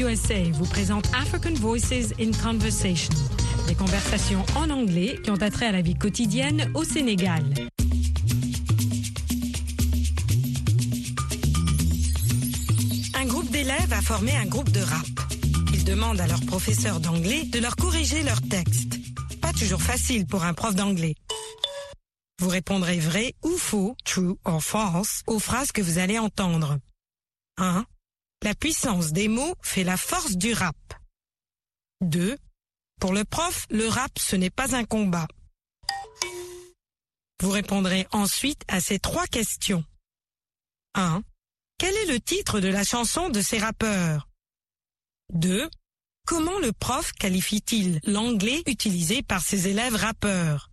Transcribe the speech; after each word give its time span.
USA 0.00 0.50
vous 0.52 0.66
présente 0.66 1.06
African 1.14 1.54
Voices 1.54 2.12
in 2.20 2.32
Conversation, 2.32 3.14
des 3.68 3.74
conversations 3.74 4.44
en 4.56 4.68
anglais 4.70 5.18
qui 5.22 5.30
ont 5.30 5.40
attrait 5.40 5.66
à 5.66 5.72
la 5.72 5.82
vie 5.82 5.94
quotidienne 5.94 6.70
au 6.74 6.84
Sénégal. 6.84 7.44
Un 13.14 13.26
groupe 13.26 13.50
d'élèves 13.50 13.92
a 13.92 14.02
formé 14.02 14.32
un 14.36 14.46
groupe 14.46 14.70
de 14.70 14.80
rap. 14.80 15.06
Ils 15.72 15.84
demandent 15.84 16.20
à 16.20 16.26
leur 16.26 16.40
professeur 16.44 16.98
d'anglais 16.98 17.44
de 17.44 17.60
leur 17.60 17.76
corriger 17.76 18.22
leur 18.22 18.40
texte. 18.42 18.98
Pas 19.40 19.52
toujours 19.52 19.82
facile 19.82 20.26
pour 20.26 20.44
un 20.44 20.54
prof 20.54 20.74
d'anglais. 20.74 21.14
Vous 22.40 22.48
répondrez 22.48 22.98
vrai 22.98 23.34
ou 23.44 23.56
faux, 23.56 23.96
true 24.04 24.34
or 24.44 24.62
false, 24.62 25.22
aux 25.26 25.38
phrases 25.38 25.72
que 25.72 25.82
vous 25.82 25.98
allez 25.98 26.18
entendre. 26.18 26.78
1. 27.58 27.84
La 28.44 28.54
puissance 28.54 29.12
des 29.12 29.28
mots 29.28 29.54
fait 29.62 29.84
la 29.84 29.96
force 29.96 30.36
du 30.36 30.52
rap. 30.52 30.76
2. 32.02 32.36
Pour 33.00 33.14
le 33.14 33.24
prof, 33.24 33.66
le 33.70 33.88
rap, 33.88 34.18
ce 34.18 34.36
n'est 34.36 34.50
pas 34.50 34.76
un 34.76 34.84
combat. 34.84 35.26
Vous 37.40 37.48
répondrez 37.48 38.06
ensuite 38.12 38.60
à 38.68 38.82
ces 38.82 38.98
trois 38.98 39.26
questions. 39.28 39.82
1. 40.92 41.22
Quel 41.78 41.96
est 41.96 42.12
le 42.12 42.20
titre 42.20 42.60
de 42.60 42.68
la 42.68 42.84
chanson 42.84 43.30
de 43.30 43.40
ces 43.40 43.56
rappeurs? 43.56 44.28
2. 45.32 45.70
Comment 46.26 46.58
le 46.58 46.72
prof 46.72 47.12
qualifie-t-il 47.12 47.98
l'anglais 48.04 48.62
utilisé 48.66 49.22
par 49.22 49.40
ses 49.40 49.68
élèves 49.68 49.96
rappeurs? 49.96 50.70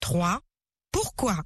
3. 0.00 0.40
Pourquoi? 0.90 1.42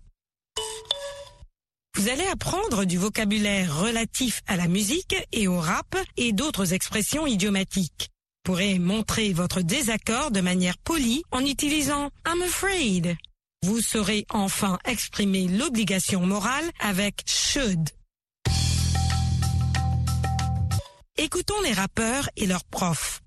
Vous 1.96 2.10
allez 2.10 2.27
apprendre 2.27 2.84
du 2.84 2.98
vocabulaire 2.98 3.80
relatif 3.80 4.43
à 4.46 4.59
la 4.59 4.68
musique 4.68 5.16
et 5.32 5.48
au 5.48 5.59
rap 5.59 5.96
et 6.18 6.34
d'autres 6.34 6.74
expressions 6.74 7.26
idiomatiques. 7.26 8.10
Vous 8.45 8.52
pourrez 8.52 8.79
montrer 8.79 9.32
votre 9.32 9.62
désaccord 9.62 10.30
de 10.30 10.43
manière 10.43 10.76
polie 10.76 11.23
en 11.30 11.40
utilisant 11.40 12.10
I'm 12.26 12.43
afraid. 12.43 13.16
Vous 13.62 13.80
saurez 13.80 14.26
enfin 14.29 14.79
exprimer 14.84 15.48
l'obligation 15.48 16.21
morale 16.21 16.71
avec 16.80 17.23
should. 17.26 17.88
Écoutons 21.16 21.62
les 21.65 21.73
rappeurs 21.73 22.28
et 22.37 22.46
leurs 22.46 22.65
profs. 22.65 23.23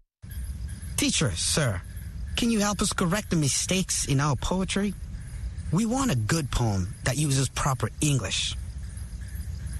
Teacher, 0.95 1.31
sir, 1.35 1.81
can 2.38 2.51
you 2.51 2.59
help 2.59 2.83
us 2.83 2.94
correct 2.94 3.31
the 3.31 3.35
mistakes 3.35 4.05
in 4.07 4.19
our 4.19 4.35
poetry? 4.38 4.94
We 5.72 5.86
want 5.86 6.12
a 6.12 6.16
good 6.16 6.50
poem 6.50 6.88
that 7.03 7.17
uses 7.17 7.48
proper 7.50 7.89
English. 8.02 8.56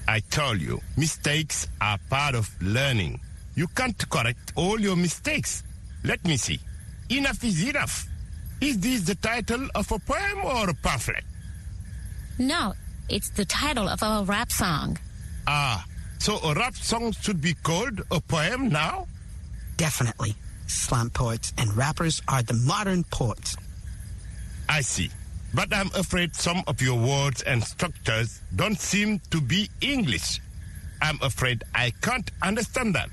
I 0.08 0.20
told 0.20 0.62
you, 0.62 0.82
mistakes 0.98 1.68
are 1.82 1.98
part 2.10 2.36
of 2.36 2.50
learning. 2.62 3.20
You 3.56 3.68
can't 3.68 3.98
correct 4.10 4.54
all 4.56 4.80
your 4.80 4.96
mistakes. 4.96 5.64
Let 6.04 6.24
me 6.26 6.38
see. 6.38 6.60
Enough 7.10 7.44
is 7.44 7.68
enough. 7.68 8.08
Is 8.62 8.80
this 8.80 9.02
the 9.02 9.16
title 9.16 9.68
of 9.74 9.92
a 9.92 10.00
poem 10.00 10.46
or 10.46 10.70
a 10.70 10.74
pamphlet? 10.74 11.24
No, 12.38 12.74
it's 13.10 13.30
the 13.32 13.46
title 13.46 13.88
of 13.90 14.02
a 14.04 14.24
rap 14.26 14.52
song. 14.52 14.98
Ah, 15.48 15.86
so 16.20 16.38
a 16.38 16.54
rap 16.54 16.76
song 16.76 17.12
should 17.14 17.42
be 17.42 17.54
called 17.56 18.02
a 18.12 18.22
poem 18.22 18.70
now? 18.70 19.08
Definitely. 19.78 20.36
Slam 20.68 21.10
poets 21.10 21.52
and 21.58 21.76
rappers 21.76 22.22
are 22.28 22.44
the 22.44 22.54
modern 22.54 23.04
poets. 23.06 23.58
I 24.68 24.82
see. 24.82 25.10
But 25.54 25.74
I'm 25.74 25.90
afraid 25.96 26.36
some 26.36 26.64
of 26.68 26.82
your 26.82 26.98
words 27.00 27.42
and 27.42 27.64
structures 27.64 28.42
don't 28.56 28.80
seem 28.80 29.20
to 29.32 29.42
be 29.42 29.70
English. 29.82 30.40
I'm 31.02 31.20
afraid 31.22 31.64
I 31.74 31.92
can't 32.02 32.30
understand 32.42 32.94
that. 32.96 33.10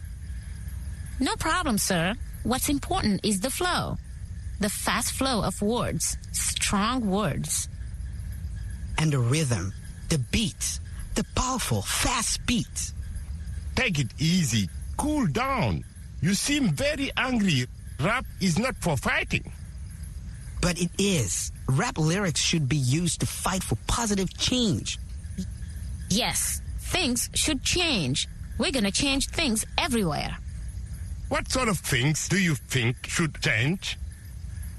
No 1.19 1.35
problem, 1.37 1.79
sir. 1.79 2.15
What's 2.43 2.69
important 2.69 3.25
is 3.25 3.41
the 3.41 3.51
flow. 3.51 3.97
The 4.61 4.69
fast 4.69 5.13
flow 5.13 5.43
of 5.43 5.61
words, 5.63 6.17
strong 6.33 7.09
words. 7.09 7.69
And 8.99 9.13
the 9.13 9.19
rhythm, 9.19 9.73
the 10.09 10.19
beat, 10.19 10.81
the 11.15 11.25
powerful, 11.35 11.83
fast 11.83 12.45
beat. 12.47 12.93
Take 13.75 13.99
it 13.99 14.09
easy. 14.19 14.69
Cool 14.97 15.27
down. 15.27 15.85
You 16.21 16.35
seem 16.35 16.69
very 16.71 17.11
angry. 17.17 17.67
Rap 18.01 18.25
is 18.41 18.59
not 18.59 18.77
for 18.77 18.97
fighting. 18.97 19.51
But 20.61 20.81
it 20.81 20.91
is. 20.99 21.53
Rap 21.69 21.99
lyrics 21.99 22.41
should 22.41 22.69
be 22.69 22.77
used 22.77 23.21
to 23.21 23.27
fight 23.27 23.63
for 23.63 23.77
positive 23.87 24.37
change. 24.39 24.99
Yes, 26.09 26.63
things 26.79 27.29
should 27.35 27.63
change. 27.63 28.29
We're 28.59 28.71
gonna 28.71 28.93
change 28.93 29.29
things 29.29 29.65
everywhere. 29.77 30.37
What 31.29 31.51
sort 31.51 31.69
of 31.69 31.79
things 31.79 32.29
do 32.29 32.39
you 32.39 32.55
think 32.55 33.07
should 33.09 33.41
change? 33.43 33.99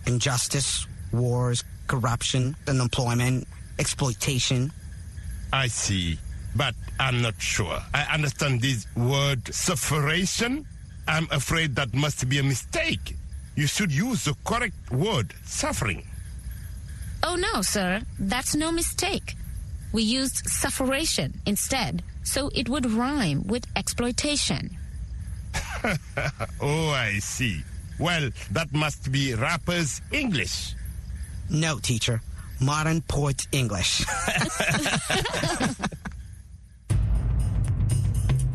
Injustice, 0.06 0.88
wars, 1.12 1.64
corruption, 1.88 2.56
unemployment, 2.68 3.48
exploitation. 3.80 4.72
I 5.52 5.68
see, 5.68 6.18
but 6.56 6.74
I'm 7.00 7.22
not 7.22 7.42
sure. 7.42 7.80
I 7.94 8.04
understand 8.14 8.62
this 8.62 8.88
word 8.96 9.54
sufferation. 9.54 10.66
I'm 11.08 11.28
afraid 11.32 11.76
that 11.76 11.94
must 11.94 12.28
be 12.30 12.40
a 12.40 12.44
mistake. 12.44 13.16
You 13.56 13.68
should 13.68 13.92
use 13.92 14.24
the 14.24 14.36
correct 14.46 14.92
word, 14.92 15.34
suffering. 15.44 16.06
Oh 17.24 17.36
no, 17.36 17.62
sir, 17.62 18.02
that's 18.20 18.56
no 18.56 18.72
mistake. 18.72 19.36
We 19.92 20.04
used 20.04 20.48
sufferation 20.48 21.34
instead, 21.46 22.04
so 22.24 22.50
it 22.54 22.70
would 22.70 22.86
rhyme 22.92 23.48
with 23.48 23.66
exploitation. 23.76 24.78
oh, 26.62 26.90
I 26.90 27.20
see. 27.20 27.64
Well, 28.00 28.30
that 28.52 28.72
must 28.74 29.12
be 29.12 29.34
rappers' 29.34 30.02
English. 30.12 30.76
No, 31.50 31.80
teacher. 31.80 32.22
Modern 32.60 33.02
poet 33.02 33.48
English. 33.52 34.06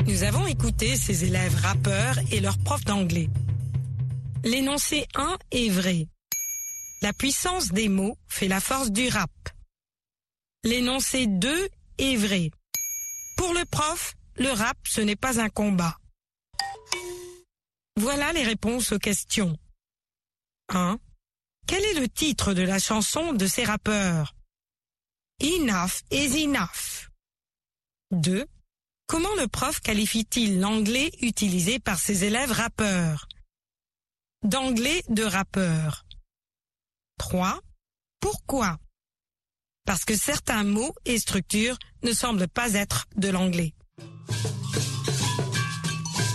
Nous 0.06 0.22
avons 0.24 0.46
écouté 0.46 0.96
ces 0.96 1.24
élèves 1.24 1.54
rappeurs 1.62 2.18
et 2.30 2.40
leurs 2.40 2.58
profs 2.58 2.84
d'anglais. 2.84 3.30
L'énoncé 4.44 5.06
1 5.14 5.38
est 5.52 5.70
vrai. 5.70 6.08
La 7.02 7.12
puissance 7.12 7.72
des 7.72 7.88
mots 7.88 8.16
fait 8.28 8.46
la 8.46 8.60
force 8.60 8.92
du 8.92 9.08
rap. 9.08 9.32
L'énoncé 10.62 11.26
2 11.26 11.68
est 11.98 12.14
vrai. 12.14 12.52
Pour 13.36 13.52
le 13.52 13.64
prof, 13.64 14.14
le 14.36 14.50
rap, 14.50 14.76
ce 14.86 15.00
n'est 15.00 15.16
pas 15.16 15.40
un 15.40 15.48
combat. 15.48 15.98
Voilà 17.96 18.32
les 18.32 18.44
réponses 18.44 18.92
aux 18.92 19.00
questions. 19.00 19.58
1. 20.68 20.96
Quel 21.66 21.84
est 21.86 22.00
le 22.00 22.08
titre 22.08 22.54
de 22.54 22.62
la 22.62 22.78
chanson 22.78 23.32
de 23.32 23.46
ces 23.46 23.64
rappeurs? 23.64 24.36
Enough 25.42 26.04
is 26.12 26.44
enough. 26.44 27.10
2. 28.12 28.46
Comment 29.08 29.34
le 29.40 29.48
prof 29.48 29.80
qualifie-t-il 29.80 30.60
l'anglais 30.60 31.10
utilisé 31.20 31.80
par 31.80 31.98
ses 31.98 32.22
élèves 32.22 32.52
rappeurs? 32.52 33.26
D'anglais 34.44 35.02
de 35.08 35.24
rappeur. 35.24 36.04
3. 37.18 37.60
Pourquoi? 38.20 38.78
Parce 39.84 40.04
que 40.04 40.16
certains 40.16 40.64
mots 40.64 40.94
et 41.04 41.18
structures 41.18 41.78
ne 42.02 42.12
semblent 42.12 42.48
pas 42.48 42.74
être 42.74 43.06
de 43.16 43.28
l'anglais. 43.28 43.74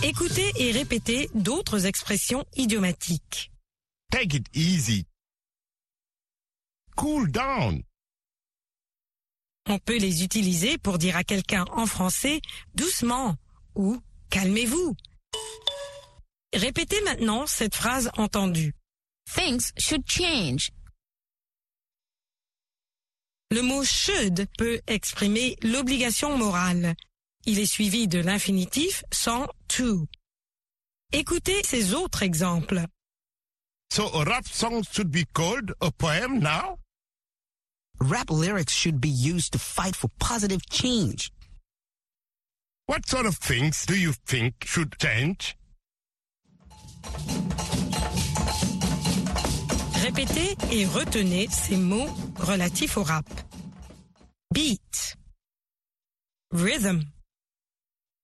Écoutez 0.02 0.52
et 0.56 0.70
répétez 0.70 1.28
d'autres 1.34 1.86
expressions 1.86 2.44
idiomatiques. 2.56 3.50
Take 4.10 4.36
it 4.36 4.46
easy. 4.54 5.06
Cool 6.96 7.30
down. 7.30 7.82
On 9.68 9.78
peut 9.78 9.98
les 9.98 10.24
utiliser 10.24 10.78
pour 10.78 10.98
dire 10.98 11.16
à 11.16 11.24
quelqu'un 11.24 11.64
en 11.72 11.86
français 11.86 12.40
doucement 12.74 13.36
ou 13.74 14.00
calmez-vous. 14.30 14.96
Répétez 16.54 17.00
maintenant 17.02 17.46
cette 17.46 17.74
phrase 17.74 18.10
entendue. 18.16 18.74
Things 19.28 19.72
should 19.76 20.06
change. 20.06 20.72
Le 23.50 23.62
mot 23.62 23.84
should 23.84 24.48
peut 24.56 24.80
exprimer 24.86 25.56
l'obligation 25.62 26.36
morale. 26.38 26.94
Il 27.44 27.58
est 27.58 27.66
suivi 27.66 28.08
de 28.08 28.20
l'infinitif 28.20 29.04
sans 29.12 29.46
to. 29.68 30.06
Écoutez 31.12 31.62
ces 31.62 31.92
autres 31.92 32.22
exemples. 32.22 32.86
So 33.90 34.08
a 34.14 34.24
rap 34.24 34.46
song 34.46 34.82
should 34.82 35.10
be 35.10 35.26
called 35.34 35.74
a 35.82 35.90
poem 35.90 36.40
now? 36.40 36.78
Rap 38.00 38.30
lyrics 38.30 38.72
should 38.72 38.98
be 38.98 39.10
used 39.10 39.52
to 39.52 39.58
fight 39.58 39.94
for 39.94 40.08
positive 40.18 40.62
change. 40.70 41.30
What 42.86 43.06
sort 43.06 43.26
of 43.26 43.36
things 43.36 43.84
do 43.84 43.94
you 43.94 44.14
think 44.26 44.64
should 44.64 44.96
change? 44.98 45.54
Répétez 50.08 50.56
et 50.72 50.86
retenez 50.86 51.48
ces 51.50 51.76
mots 51.76 52.08
relatifs 52.38 52.96
au 52.96 53.02
rap. 53.02 53.26
Beat, 54.54 55.18
rhythm, 56.50 57.02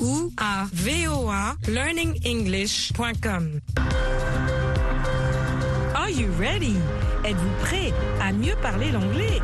ou 0.00 0.32
à 0.36 0.66
voalearningenglish.com. 0.72 3.60
Are 5.94 6.10
you 6.10 6.28
ready? 6.38 6.74
Êtes-vous 7.24 7.54
prêt 7.60 7.92
à 8.20 8.32
mieux 8.32 8.56
parler 8.60 8.90
l'anglais? 8.90 9.40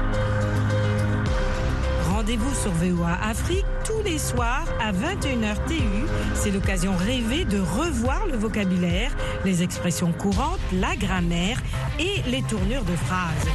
Rendez-vous 2.30 2.54
sur 2.54 2.70
VOA 2.70 3.18
Afrique 3.28 3.66
tous 3.84 4.02
les 4.04 4.16
soirs 4.16 4.64
à 4.80 4.92
21h 4.92 5.66
TU. 5.66 6.06
C'est 6.34 6.52
l'occasion 6.52 6.94
rêvée 6.96 7.44
de 7.44 7.58
revoir 7.58 8.24
le 8.28 8.36
vocabulaire, 8.36 9.10
les 9.44 9.64
expressions 9.64 10.12
courantes, 10.12 10.60
la 10.72 10.94
grammaire 10.94 11.60
et 11.98 12.22
les 12.30 12.42
tournures 12.42 12.84
de 12.84 12.94
phrases. 12.94 13.48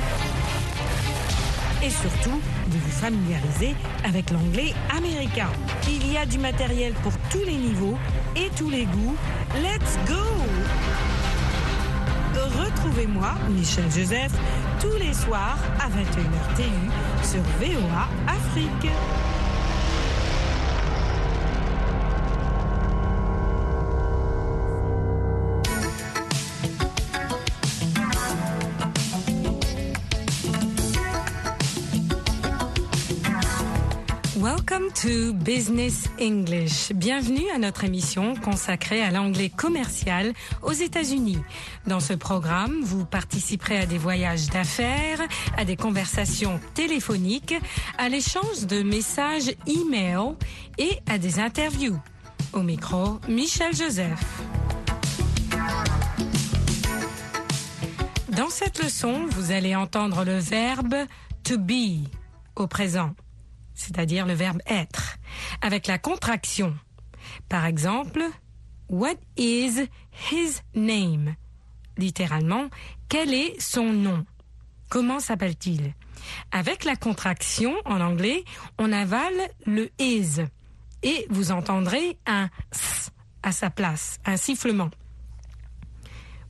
Et 1.86 1.90
surtout, 1.90 2.42
de 2.68 2.78
vous 2.78 2.92
familiariser 2.92 3.76
avec 4.04 4.30
l'anglais 4.32 4.74
américain. 4.94 5.48
Il 5.88 6.12
y 6.12 6.18
a 6.18 6.26
du 6.26 6.38
matériel 6.38 6.92
pour 6.96 7.14
tous 7.32 7.46
les 7.46 7.56
niveaux 7.56 7.98
et 8.36 8.50
tous 8.58 8.70
les 8.70 8.84
goûts. 8.84 9.16
Let's 9.56 9.98
go! 10.06 10.20
Retrouvez-moi, 12.86 13.36
Michel 13.50 13.86
Joseph, 13.86 14.34
tous 14.86 14.98
les 14.98 15.14
soirs 15.14 15.58
à 15.80 15.90
21h 15.90 16.56
TU 16.56 17.28
sur 17.28 17.42
VOA 17.60 18.08
Afrique. 18.28 18.92
Welcome 34.46 34.92
to 35.02 35.34
Business 35.34 36.08
English. 36.22 36.92
Bienvenue 36.94 37.50
à 37.56 37.58
notre 37.58 37.84
émission 37.84 38.36
consacrée 38.36 39.02
à 39.02 39.10
l'anglais 39.10 39.50
commercial 39.50 40.34
aux 40.62 40.72
États-Unis. 40.72 41.40
Dans 41.88 42.00
ce 42.00 42.14
programme, 42.14 42.80
vous 42.84 43.06
participerez 43.06 43.80
à 43.80 43.86
des 43.88 43.98
voyages 43.98 44.46
d'affaires, 44.52 45.20
à 45.58 45.66
des 45.66 45.76
conversations 45.76 46.60
téléphoniques, 46.76 47.56
à 47.98 48.08
l'échange 48.08 48.68
de 48.68 48.84
messages 48.84 49.50
e-mail 49.68 50.36
et 50.78 51.00
à 51.10 51.18
des 51.18 51.40
interviews. 51.40 52.00
Au 52.54 52.62
micro, 52.62 53.20
Michel 53.28 53.76
Joseph. 53.76 54.44
Dans 58.30 58.50
cette 58.50 58.84
leçon, 58.84 59.26
vous 59.28 59.50
allez 59.50 59.76
entendre 59.76 60.24
le 60.24 60.38
verbe 60.38 60.94
to 61.44 61.58
be 61.58 62.08
au 62.56 62.68
présent 62.68 63.16
c'est-à-dire 63.76 64.26
le 64.26 64.34
verbe 64.34 64.62
être, 64.66 65.18
avec 65.62 65.86
la 65.88 66.00
contraction. 66.00 66.76
Par 67.50 67.66
exemple, 67.66 68.24
What 68.90 69.18
is 69.36 69.88
his 70.12 70.62
name? 70.76 71.36
Littéralement, 71.98 72.70
quel 73.10 73.34
est 73.34 73.60
son 73.60 73.92
nom? 73.92 74.26
Comment 74.90 75.20
s'appelle-t-il? 75.20 75.94
Avec 76.52 76.86
la 76.86 76.96
contraction 76.96 77.76
en 77.86 78.00
anglais, 78.00 78.44
on 78.78 78.92
avale 78.92 79.50
le 79.66 79.90
is 80.00 80.42
et 81.02 81.26
vous 81.30 81.52
entendrez 81.52 82.18
un 82.26 82.50
s 82.72 83.12
à 83.42 83.52
sa 83.52 83.70
place, 83.70 84.20
un 84.26 84.38
sifflement. 84.38 84.90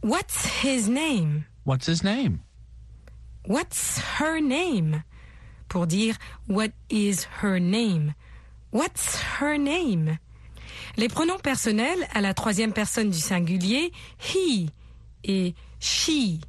What's 0.01 0.63
his 0.63 0.89
name? 0.89 1.44
What's 1.66 1.88
his 1.88 2.04
name? 2.04 2.39
What's 3.48 4.00
her 4.19 4.39
name? 4.39 5.04
Pour 5.67 5.88
dire 5.88 6.15
What 6.47 6.71
is 6.89 7.27
her 7.41 7.59
name? 7.59 8.13
What's 8.71 9.21
her 9.39 9.57
name? 9.57 10.17
Les 10.97 11.07
pronoms 11.07 11.39
personnels 11.39 12.07
à 12.13 12.21
la 12.21 12.33
troisième 12.33 12.73
personne 12.73 13.09
du 13.09 13.19
singulier, 13.19 13.91
he 14.19 14.69
et 15.23 15.56
she. 15.79 16.39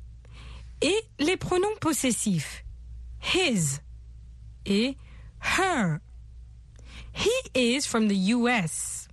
Et 0.83 0.97
les 1.19 1.37
pronoms 1.37 1.77
possessifs, 1.81 2.65
his 3.21 3.81
et 4.67 4.97
her. 5.41 6.01
He 7.13 7.31
is 7.55 7.87
from 7.87 8.09
the 8.09 8.35
US. 8.35 9.09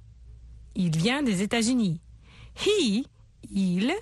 Il 0.75 0.95
vient 0.97 1.23
des 1.23 1.41
États-Unis. 1.41 2.01
He, 2.55 3.05
il. 3.49 3.93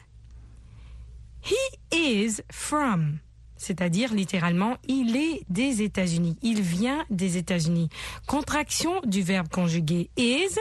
He 1.41 1.55
is 1.91 2.41
from 2.51 3.19
c'est-à-dire 3.61 4.13
littéralement 4.13 4.77
il 4.87 5.15
est 5.15 5.43
des 5.49 5.83
États-Unis, 5.83 6.35
il 6.41 6.61
vient 6.61 7.05
des 7.11 7.37
États-Unis. 7.37 7.89
Contraction 8.25 9.01
du 9.05 9.21
verbe 9.21 9.49
conjugué 9.49 10.09
is, 10.17 10.57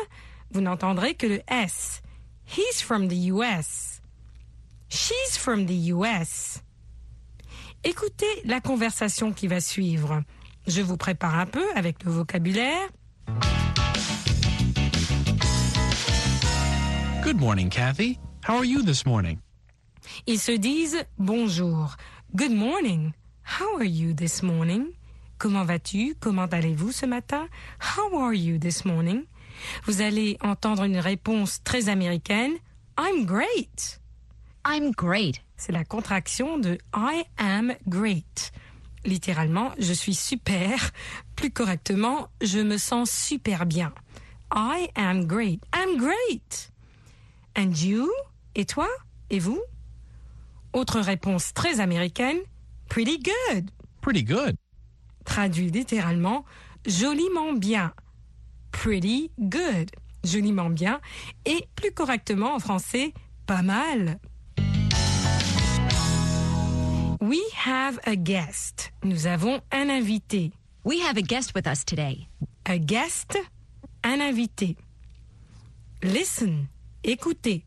vous 0.52 0.60
n'entendrez 0.60 1.14
que 1.14 1.26
le 1.26 1.40
S. 1.48 2.02
He's 2.46 2.82
from 2.82 3.08
the 3.08 3.30
US. 3.30 4.02
She's 4.90 5.38
from 5.38 5.64
the 5.64 5.92
US. 5.92 6.62
Écoutez 7.84 8.26
la 8.44 8.60
conversation 8.60 9.32
qui 9.32 9.46
va 9.46 9.60
suivre. 9.60 10.22
Je 10.66 10.82
vous 10.82 10.98
prépare 10.98 11.36
un 11.36 11.46
peu 11.46 11.64
avec 11.74 12.04
le 12.04 12.10
vocabulaire. 12.10 12.86
Good 17.22 17.40
morning, 17.40 17.70
Kathy. 17.70 18.18
How 18.46 18.58
are 18.58 18.64
you 18.64 18.82
this 18.82 19.06
morning? 19.06 19.38
Ils 20.26 20.40
se 20.40 20.52
disent 20.52 21.02
bonjour. 21.18 21.96
Good 22.36 22.52
morning. 22.52 23.12
How 23.42 23.74
are 23.78 23.84
you 23.84 24.14
this 24.14 24.40
morning? 24.40 24.92
Comment 25.38 25.64
vas-tu? 25.64 26.14
Comment 26.20 26.46
allez-vous 26.46 26.92
ce 26.92 27.04
matin? 27.04 27.48
How 27.80 28.16
are 28.16 28.32
you 28.32 28.56
this 28.56 28.84
morning? 28.84 29.24
Vous 29.84 30.00
allez 30.00 30.38
entendre 30.40 30.84
une 30.84 30.98
réponse 30.98 31.60
très 31.64 31.88
américaine. 31.88 32.52
I'm 32.96 33.26
great. 33.26 33.98
I'm 34.64 34.92
great. 34.92 35.42
C'est 35.56 35.72
la 35.72 35.82
contraction 35.82 36.56
de 36.58 36.78
I 36.94 37.24
am 37.36 37.74
great. 37.88 38.52
Littéralement, 39.04 39.72
je 39.80 39.92
suis 39.92 40.14
super. 40.14 40.92
Plus 41.34 41.50
correctement, 41.50 42.28
je 42.40 42.60
me 42.60 42.78
sens 42.78 43.10
super 43.10 43.66
bien. 43.66 43.92
I 44.52 44.88
am 44.94 45.26
great. 45.26 45.64
I'm 45.74 45.96
great. 45.98 46.70
And 47.56 47.72
you? 47.76 48.08
Et 48.54 48.66
toi? 48.66 48.86
Et 49.30 49.40
vous? 49.40 49.60
Autre 50.72 51.00
réponse 51.00 51.52
très 51.52 51.80
américaine, 51.80 52.38
pretty 52.88 53.18
good. 53.18 53.70
Pretty 54.00 54.22
good. 54.22 54.56
Traduit 55.24 55.70
littéralement, 55.70 56.44
joliment 56.86 57.52
bien. 57.52 57.92
Pretty 58.70 59.30
good. 59.38 59.90
Joliment 60.24 60.70
bien. 60.70 61.00
Et 61.44 61.66
plus 61.74 61.92
correctement 61.92 62.54
en 62.54 62.58
français, 62.58 63.12
pas 63.46 63.62
mal. 63.62 64.18
We 67.20 67.40
have 67.66 67.98
a 68.04 68.16
guest. 68.16 68.92
Nous 69.02 69.26
avons 69.26 69.60
un 69.72 69.88
invité. 69.90 70.52
We 70.84 71.00
have 71.00 71.18
a 71.18 71.22
guest 71.22 71.52
with 71.54 71.66
us 71.66 71.84
today. 71.84 72.28
A 72.64 72.78
guest, 72.78 73.38
un 74.02 74.20
invité. 74.20 74.76
Listen, 76.02 76.66
écoutez. 77.04 77.64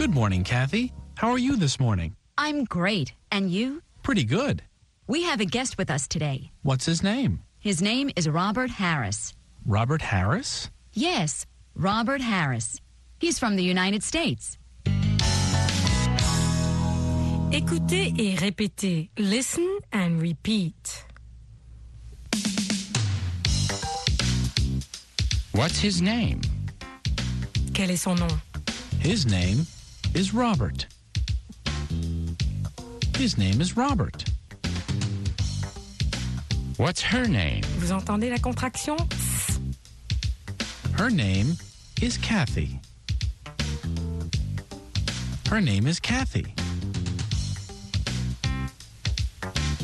Good 0.00 0.14
morning, 0.14 0.44
Kathy. 0.44 0.94
How 1.14 1.28
are 1.28 1.38
you 1.38 1.56
this 1.56 1.78
morning? 1.78 2.16
I'm 2.38 2.64
great. 2.64 3.12
And 3.30 3.50
you? 3.50 3.82
Pretty 4.02 4.24
good. 4.24 4.62
We 5.06 5.24
have 5.24 5.40
a 5.40 5.44
guest 5.44 5.76
with 5.76 5.90
us 5.90 6.08
today. 6.08 6.52
What's 6.62 6.86
his 6.86 7.02
name? 7.02 7.42
His 7.58 7.82
name 7.82 8.10
is 8.16 8.26
Robert 8.26 8.70
Harris. 8.70 9.34
Robert 9.66 10.00
Harris? 10.00 10.70
Yes, 10.94 11.44
Robert 11.74 12.22
Harris. 12.22 12.80
He's 13.18 13.38
from 13.38 13.56
the 13.56 13.62
United 13.62 14.02
States. 14.02 14.56
Écoutez 17.52 18.14
et 18.18 18.38
répétez. 18.38 19.10
Listen 19.18 19.80
and 19.92 20.22
repeat. 20.22 21.04
What's 25.52 25.78
his 25.78 26.00
name? 26.00 26.40
Quel 27.74 27.90
est 27.90 27.98
son 27.98 28.14
nom? 28.14 28.40
His 29.00 29.26
name 29.26 29.66
is 30.14 30.34
Robert. 30.34 30.86
His 33.16 33.36
name 33.38 33.60
is 33.60 33.76
Robert. 33.76 34.24
What's 36.76 37.02
her 37.02 37.26
name? 37.26 37.62
Vous 37.78 37.92
entendez 37.92 38.30
la 38.30 38.38
contraction 38.38 38.96
Her 40.96 41.10
name 41.10 41.56
is 42.00 42.16
Kathy. 42.18 42.80
Her 45.48 45.60
name 45.60 45.86
is 45.86 46.00
Kathy. 46.00 46.54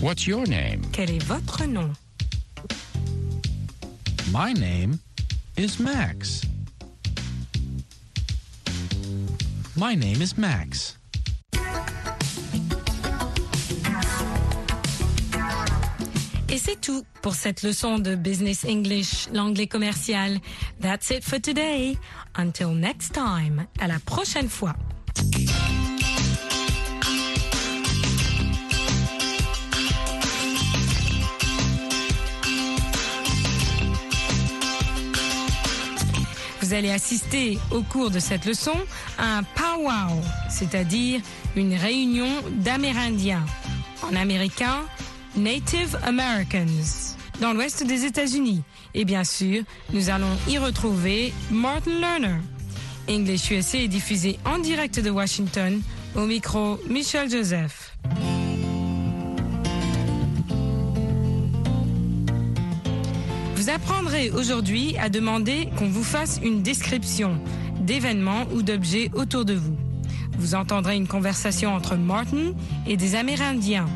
What's 0.00 0.26
your 0.26 0.46
name? 0.46 0.82
Quel 0.92 1.10
est 1.10 1.22
votre 1.22 1.66
nom 1.66 1.94
My 4.32 4.52
name 4.52 5.00
is 5.56 5.78
Max. 5.78 6.42
My 9.78 9.94
name 9.94 10.22
is 10.22 10.38
Max. 10.38 10.96
Et 16.48 16.56
c'est 16.56 16.80
tout 16.80 17.04
pour 17.20 17.34
cette 17.34 17.62
leçon 17.62 17.98
de 17.98 18.14
Business 18.14 18.64
English, 18.64 19.28
l'anglais 19.34 19.66
commercial. 19.66 20.38
That's 20.80 21.10
it 21.10 21.22
for 21.22 21.38
today. 21.38 21.98
Until 22.38 22.70
next 22.70 23.12
time. 23.12 23.66
À 23.78 23.86
la 23.86 23.98
prochaine 23.98 24.48
fois. 24.48 24.74
Vous 36.66 36.74
allez 36.74 36.90
assister 36.90 37.60
au 37.70 37.82
cours 37.82 38.10
de 38.10 38.18
cette 38.18 38.44
leçon 38.44 38.74
à 39.18 39.38
un 39.38 39.44
powwow, 39.44 40.20
c'est-à-dire 40.50 41.20
une 41.54 41.74
réunion 41.74 42.26
d'Amérindiens. 42.54 43.46
En 44.02 44.16
américain, 44.16 44.84
Native 45.36 45.96
Americans, 46.02 47.14
dans 47.40 47.52
l'ouest 47.52 47.86
des 47.86 48.04
États-Unis. 48.04 48.64
Et 48.94 49.04
bien 49.04 49.22
sûr, 49.22 49.62
nous 49.92 50.10
allons 50.10 50.36
y 50.48 50.58
retrouver 50.58 51.32
Martin 51.52 52.00
Lerner. 52.00 52.40
English 53.08 53.52
USA 53.52 53.78
est 53.78 53.86
diffusé 53.86 54.36
en 54.44 54.58
direct 54.58 54.98
de 54.98 55.10
Washington. 55.10 55.80
Au 56.16 56.26
micro, 56.26 56.80
Michel 56.90 57.30
Joseph. 57.30 57.96
Vous 63.66 63.72
apprendrez 63.72 64.30
aujourd'hui 64.30 64.96
à 64.96 65.08
demander 65.08 65.68
qu'on 65.76 65.88
vous 65.88 66.04
fasse 66.04 66.38
une 66.40 66.62
description 66.62 67.36
d'événements 67.80 68.44
ou 68.54 68.62
d'objets 68.62 69.10
autour 69.12 69.44
de 69.44 69.54
vous. 69.54 69.76
Vous 70.38 70.54
entendrez 70.54 70.94
une 70.94 71.08
conversation 71.08 71.74
entre 71.74 71.96
Martin 71.96 72.52
et 72.86 72.96
des 72.96 73.16
Amérindiens. 73.16 73.86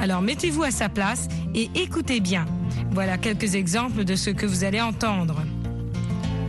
Alors 0.00 0.22
mettez-vous 0.22 0.64
à 0.64 0.72
sa 0.72 0.88
place 0.88 1.28
et 1.54 1.70
écoutez 1.76 2.18
bien. 2.18 2.46
Voilà 2.90 3.16
quelques 3.16 3.54
exemples 3.54 4.02
de 4.02 4.16
ce 4.16 4.30
que 4.30 4.44
vous 4.44 4.64
allez 4.64 4.80
entendre. 4.80 5.40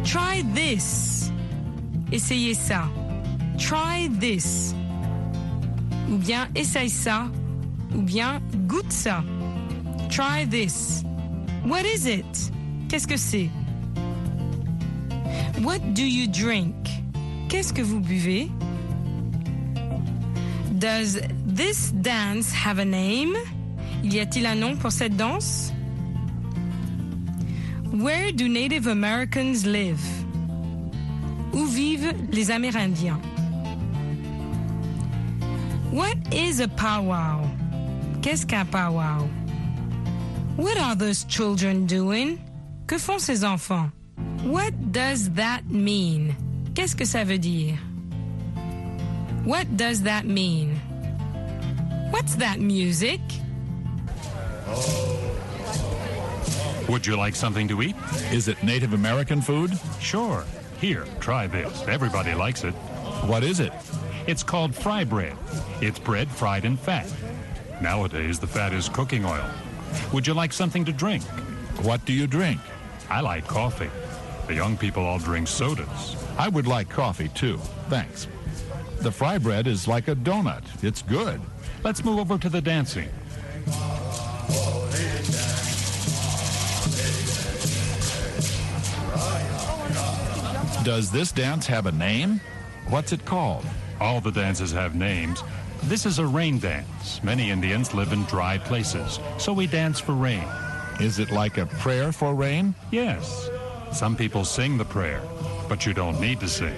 Try 0.03 0.43
this. 0.55 1.31
Essayez 2.11 2.55
ça. 2.55 2.89
Try 3.59 4.09
this. 4.19 4.73
Ou 6.09 6.17
bien 6.17 6.47
essaye 6.55 6.89
ça. 6.89 7.27
Ou 7.95 8.01
bien 8.01 8.41
goûte 8.67 8.91
ça. 8.91 9.23
Try 10.09 10.47
this. 10.49 11.03
What 11.67 11.85
is 11.85 12.05
it? 12.05 12.51
Qu'est-ce 12.87 13.05
que 13.05 13.17
c'est? 13.17 13.49
What 15.61 15.93
do 15.93 16.01
you 16.01 16.25
drink? 16.25 16.73
Qu'est-ce 17.49 17.73
que 17.73 17.81
vous 17.81 17.99
buvez? 17.99 18.49
Does 20.79 21.19
this 21.45 21.91
dance 21.91 22.53
have 22.53 22.79
a 22.79 22.85
name? 22.85 23.35
Y 24.01 24.19
a-t-il 24.19 24.45
un 24.45 24.55
nom 24.55 24.77
pour 24.77 24.93
cette 24.93 25.17
danse? 25.17 25.73
Where 27.91 28.31
do 28.31 28.47
Native 28.47 28.87
Americans 28.87 29.65
live? 29.65 29.99
Où 31.51 31.65
vivent 31.65 32.13
les 32.31 32.49
Amérindiens? 32.49 33.19
What 35.91 36.15
is 36.31 36.61
a 36.61 36.69
powwow? 36.69 37.41
Qu'est-ce 38.21 38.45
qu'un 38.45 38.65
powwow? 38.65 39.27
What 40.57 40.75
are 40.79 40.95
those 40.95 41.23
children 41.25 41.85
doing? 41.85 42.39
Que 42.87 42.97
font 42.97 43.21
ces 43.21 43.43
enfants? 43.43 43.91
What 44.41 44.91
does 44.91 45.29
that 45.33 45.69
mean? 45.69 46.35
Qu'est-ce 46.73 46.95
que 46.95 47.05
ça 47.05 47.23
veut 47.23 47.37
dire? 47.37 47.77
What 49.45 49.77
does 49.77 50.01
that 50.01 50.25
mean? 50.25 50.75
What's 52.09 52.35
that 52.37 52.59
music? 52.59 53.21
Would 56.89 57.05
you 57.05 57.15
like 57.15 57.35
something 57.35 57.67
to 57.67 57.83
eat? 57.83 57.95
Is 58.31 58.47
it 58.47 58.63
Native 58.63 58.93
American 58.93 59.41
food? 59.41 59.77
Sure. 59.99 60.43
Here, 60.81 61.05
try 61.19 61.45
this. 61.45 61.83
Everybody 61.87 62.33
likes 62.33 62.63
it. 62.63 62.73
What 63.27 63.43
is 63.43 63.59
it? 63.59 63.73
It's 64.25 64.41
called 64.41 64.73
fry 64.73 65.03
bread. 65.03 65.37
It's 65.81 65.99
bread 65.99 66.29
fried 66.31 66.65
in 66.65 66.77
fat. 66.77 67.07
Nowadays, 67.79 68.39
the 68.39 68.47
fat 68.47 68.73
is 68.73 68.89
cooking 68.89 69.23
oil. 69.23 69.45
Would 70.13 70.25
you 70.27 70.33
like 70.33 70.53
something 70.53 70.85
to 70.85 70.91
drink? 70.91 71.23
What 71.83 72.03
do 72.05 72.13
you 72.13 72.27
drink? 72.27 72.59
I 73.09 73.21
like 73.21 73.47
coffee. 73.47 73.89
The 74.47 74.55
young 74.55 74.77
people 74.77 75.03
all 75.03 75.19
drink 75.19 75.47
sodas. 75.47 76.15
I 76.37 76.47
would 76.47 76.67
like 76.67 76.89
coffee 76.89 77.29
too. 77.29 77.57
Thanks. 77.89 78.27
The 78.99 79.11
fry 79.11 79.37
bread 79.37 79.67
is 79.67 79.87
like 79.87 80.07
a 80.07 80.15
donut. 80.15 80.63
It's 80.83 81.01
good. 81.01 81.41
Let's 81.83 82.03
move 82.03 82.19
over 82.19 82.37
to 82.37 82.49
the 82.49 82.61
dancing. 82.61 83.09
Does 90.83 91.11
this 91.11 91.31
dance 91.33 91.67
have 91.67 91.85
a 91.85 91.91
name? 91.91 92.39
What's 92.87 93.11
it 93.11 93.25
called? 93.25 93.65
All 93.99 94.21
the 94.21 94.31
dances 94.31 94.71
have 94.71 94.95
names. 94.95 95.43
This 95.87 96.05
is 96.05 96.19
a 96.19 96.25
rain 96.27 96.59
dance. 96.59 97.23
Many 97.23 97.49
Indians 97.49 97.93
live 97.93 98.11
in 98.11 98.25
dry 98.25 98.57
places, 98.57 99.21
so 99.37 99.53
we 99.53 99.67
dance 99.67 100.01
for 100.01 100.11
rain. 100.11 100.43
Is 100.99 101.17
it 101.17 101.31
like 101.31 101.57
a 101.57 101.65
prayer 101.65 102.11
for 102.11 102.35
rain? 102.35 102.75
Yes. 102.91 103.49
Some 103.93 104.17
people 104.17 104.43
sing 104.43 104.77
the 104.77 104.83
prayer, 104.83 105.21
but 105.69 105.85
you 105.85 105.93
don't 105.93 106.19
need 106.19 106.41
to 106.41 106.49
sing. 106.49 106.75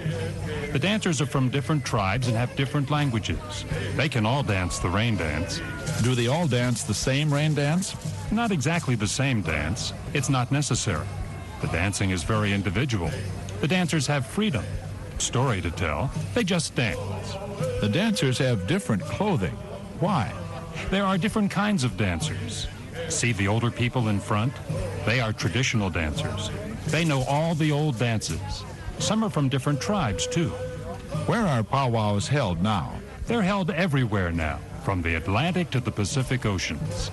The 0.72 0.78
dancers 0.78 1.22
are 1.22 1.26
from 1.26 1.50
different 1.50 1.84
tribes 1.84 2.28
and 2.28 2.38
have 2.38 2.56
different 2.56 2.92
languages. 2.92 3.66
They 3.96 4.10
can 4.10 4.28
all 4.28 4.44
dance 4.44 4.78
the 4.78 4.90
rain 4.90 5.18
dance. 5.18 5.60
Do 6.04 6.14
they 6.14 6.28
all 6.28 6.48
dance 6.48 6.84
the 6.84 6.94
same 6.94 7.34
rain 7.34 7.56
dance? 7.56 7.96
Not 8.32 8.52
exactly 8.52 8.94
the 8.94 9.08
same 9.08 9.42
dance. 9.42 9.92
It's 10.14 10.30
not 10.30 10.52
necessary. 10.52 11.08
The 11.62 11.68
dancing 11.70 12.12
is 12.12 12.22
very 12.22 12.54
individual. 12.54 13.10
The 13.62 13.68
dancers 13.68 14.06
have 14.06 14.28
freedom. 14.28 14.64
Story 15.20 15.62
to 15.62 15.70
tell. 15.72 16.10
They 16.34 16.44
just 16.44 16.76
dance. 16.76 17.36
The 17.82 17.90
dancers 17.90 18.38
have 18.38 18.68
different 18.68 19.04
clothing. 19.04 19.56
Why? 20.00 20.32
There 20.90 21.04
are 21.04 21.18
different 21.18 21.52
kinds 21.52 21.84
of 21.84 21.98
dancers. 21.98 22.68
See 23.10 23.34
the 23.34 23.48
older 23.48 23.70
people 23.70 24.08
in 24.08 24.20
front? 24.20 24.54
They 25.06 25.20
are 25.20 25.34
traditional 25.34 25.90
dancers. 25.90 26.50
They 26.88 27.04
know 27.04 27.24
all 27.24 27.54
the 27.54 27.72
old 27.72 28.00
dances. 28.00 28.64
Some 29.00 29.24
are 29.24 29.30
from 29.30 29.50
different 29.50 29.82
tribes, 29.82 30.26
too. 30.26 30.50
Where 31.26 31.46
are 31.46 31.64
powwows 31.64 32.28
held 32.28 32.62
now? 32.64 32.94
They're 33.28 33.42
held 33.42 33.72
everywhere 33.72 34.32
now, 34.32 34.60
from 34.84 35.02
the 35.02 35.16
Atlantic 35.16 35.70
to 35.72 35.80
the 35.80 35.92
Pacific 35.92 36.46
Oceans. 36.46 37.12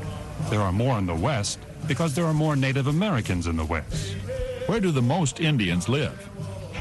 There 0.48 0.60
are 0.60 0.72
more 0.72 0.98
in 0.98 1.06
the 1.06 1.14
West 1.14 1.58
because 1.88 2.14
there 2.14 2.24
are 2.24 2.34
more 2.34 2.56
Native 2.56 2.86
Americans 2.86 3.46
in 3.46 3.56
the 3.56 3.64
West. 3.64 4.14
Where 4.66 4.80
do 4.80 4.90
the 4.90 5.02
most 5.02 5.40
Indians 5.40 5.88
live? 5.88 6.28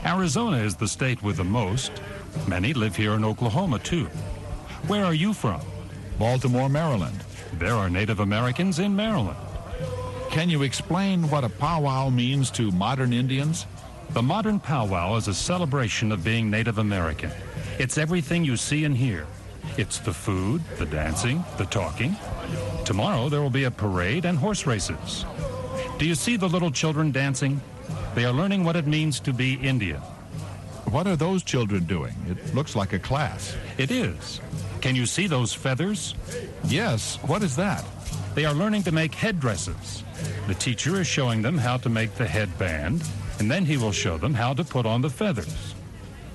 Arizona 0.05 0.57
is 0.57 0.75
the 0.75 0.87
state 0.87 1.23
with 1.23 1.37
the 1.37 1.43
most. 1.43 1.91
Many 2.47 2.75
live 2.75 2.95
here 2.95 3.13
in 3.13 3.25
Oklahoma, 3.25 3.79
too. 3.79 4.05
Where 4.85 5.03
are 5.03 5.15
you 5.15 5.33
from? 5.33 5.61
Baltimore, 6.19 6.69
Maryland. 6.69 7.19
There 7.53 7.73
are 7.73 7.89
Native 7.89 8.19
Americans 8.19 8.77
in 8.77 8.95
Maryland. 8.95 9.37
Can 10.29 10.47
you 10.47 10.61
explain 10.61 11.27
what 11.31 11.43
a 11.43 11.49
powwow 11.49 12.09
means 12.09 12.51
to 12.51 12.69
modern 12.71 13.13
Indians? 13.13 13.65
The 14.11 14.21
modern 14.21 14.59
powwow 14.59 15.15
is 15.15 15.27
a 15.27 15.33
celebration 15.33 16.11
of 16.11 16.23
being 16.23 16.51
Native 16.51 16.77
American. 16.77 17.31
It's 17.79 17.97
everything 17.97 18.45
you 18.45 18.57
see 18.57 18.85
and 18.85 18.95
hear. 18.95 19.25
It's 19.75 19.97
the 19.97 20.13
food, 20.13 20.61
the 20.77 20.85
dancing, 20.85 21.43
the 21.57 21.65
talking. 21.65 22.15
Tomorrow 22.85 23.29
there 23.29 23.41
will 23.41 23.49
be 23.49 23.63
a 23.63 23.71
parade 23.71 24.25
and 24.25 24.37
horse 24.37 24.67
races. 24.67 25.25
Do 25.97 26.05
you 26.05 26.13
see 26.13 26.37
the 26.37 26.47
little 26.47 26.69
children 26.69 27.11
dancing? 27.11 27.59
They 28.15 28.23
are 28.23 28.31
learning 28.31 28.63
what 28.63 28.77
it 28.77 28.87
means 28.87 29.19
to 29.19 29.33
be 29.33 29.55
Indian. 29.55 29.99
What 30.89 31.05
are 31.05 31.17
those 31.17 31.43
children 31.43 31.83
doing? 31.83 32.15
It 32.29 32.55
looks 32.55 32.73
like 32.73 32.93
a 32.93 32.99
class. 32.99 33.57
It 33.77 33.91
is. 33.91 34.39
Can 34.79 34.95
you 34.95 35.05
see 35.05 35.27
those 35.27 35.53
feathers? 35.53 36.15
Yes. 36.63 37.17
What 37.23 37.43
is 37.43 37.57
that? 37.57 37.83
They 38.33 38.45
are 38.45 38.53
learning 38.53 38.83
to 38.83 38.93
make 38.93 39.13
headdresses. 39.13 40.03
The 40.47 40.53
teacher 40.53 41.01
is 41.01 41.07
showing 41.07 41.41
them 41.41 41.57
how 41.57 41.75
to 41.77 41.89
make 41.89 42.15
the 42.15 42.25
headband, 42.25 43.03
and 43.39 43.51
then 43.51 43.65
he 43.65 43.75
will 43.75 43.91
show 43.91 44.17
them 44.17 44.33
how 44.33 44.53
to 44.53 44.63
put 44.63 44.85
on 44.85 45.01
the 45.01 45.09
feathers. 45.09 45.75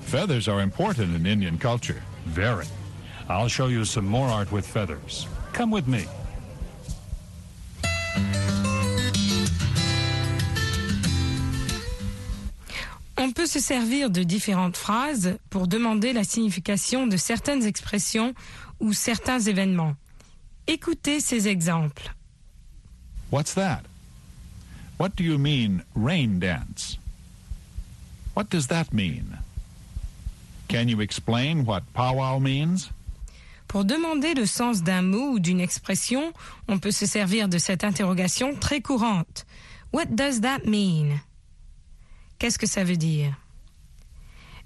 Feathers 0.01 0.47
are 0.47 0.61
important 0.61 1.15
in 1.15 1.25
Indian 1.25 1.57
culture. 1.57 2.03
Very. 2.25 2.67
I'll 3.27 3.47
show 3.47 3.67
you 3.67 3.85
some 3.85 4.05
more 4.05 4.27
art 4.27 4.51
with 4.51 4.67
feathers. 4.67 5.27
Come 5.53 5.71
with 5.71 5.87
me. 5.87 6.05
Se 13.51 13.59
servir 13.59 14.09
de 14.09 14.23
différentes 14.23 14.77
phrases 14.77 15.37
pour 15.49 15.67
demander 15.67 16.13
la 16.13 16.23
signification 16.23 17.05
de 17.05 17.17
certaines 17.17 17.65
expressions 17.65 18.33
ou 18.79 18.93
certains 18.93 19.41
événements. 19.41 19.95
Écoutez 20.67 21.19
ces 21.19 21.49
exemples. 21.49 22.15
What's 23.29 23.53
that? 23.55 23.81
What 24.97 25.17
do 25.17 25.25
you 25.25 25.37
mean, 25.37 25.83
rain 25.95 26.39
dance? 26.39 26.97
What 28.35 28.45
does 28.49 28.67
that 28.67 28.93
mean? 28.93 29.37
Can 30.69 30.87
you 30.87 31.01
explain 31.01 31.65
what 31.65 31.81
powwow 31.93 32.39
means? 32.39 32.89
Pour 33.67 33.83
demander 33.83 34.33
le 34.33 34.45
sens 34.45 34.81
d'un 34.81 35.01
mot 35.01 35.33
ou 35.33 35.39
d'une 35.39 35.59
expression, 35.59 36.31
on 36.69 36.79
peut 36.79 36.91
se 36.91 37.05
servir 37.05 37.49
de 37.49 37.57
cette 37.57 37.83
interrogation 37.83 38.55
très 38.55 38.79
courante. 38.79 39.45
What 39.91 40.15
does 40.15 40.39
that 40.39 40.59
mean? 40.65 41.19
Qu'est-ce 42.41 42.57
que 42.57 42.65
ça 42.65 42.83
veut 42.83 42.97
dire? 42.97 43.35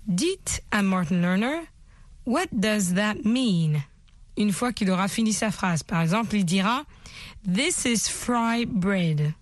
Dites 0.08 0.64
à 0.72 0.82
Martin 0.82 1.20
Lerner, 1.20 1.60
What 2.26 2.48
does 2.54 2.94
that 2.94 3.16
mean? 3.26 3.84
Une 4.38 4.54
fois 4.54 4.72
qu'il 4.72 4.90
aura 4.90 5.10
fini 5.10 5.34
sa 5.34 5.52
phrase. 5.52 5.84
Par 5.84 6.00
exemple, 6.00 6.38
il 6.38 6.46
dira, 6.46 6.86
This 7.44 7.84
is 7.84 8.10
fry 8.10 8.66
bread. 8.66 9.34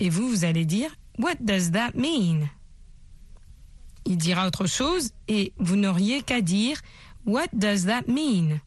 Et 0.00 0.10
vous, 0.10 0.28
vous 0.30 0.44
allez 0.44 0.64
dire, 0.64 0.90
What 1.16 1.36
does 1.38 1.70
that 1.70 1.92
mean? 1.94 2.48
Il 4.04 4.16
dira 4.16 4.48
autre 4.48 4.66
chose 4.66 5.12
et 5.28 5.52
vous 5.58 5.76
n'auriez 5.76 6.22
qu'à 6.22 6.40
dire, 6.40 6.80
What 7.24 7.50
does 7.52 7.84
that 7.84 8.08
mean? 8.08 8.58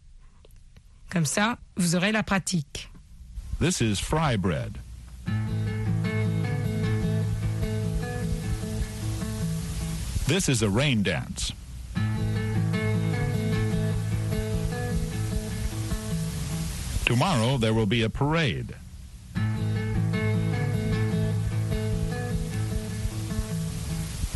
Comme 1.09 1.25
ça, 1.25 1.57
vous 1.75 1.97
aurez 1.97 2.13
la 2.13 2.23
pratique. 2.23 2.89
This 3.59 3.81
is 3.81 3.97
fry 3.97 4.37
bread. 4.37 4.77
This 10.25 10.47
is 10.47 10.61
a 10.63 10.69
rain 10.69 11.03
dance. 11.03 11.51
Tomorrow 17.05 17.57
there 17.57 17.73
will 17.73 17.85
be 17.85 18.03
a 18.03 18.09
parade. 18.09 18.73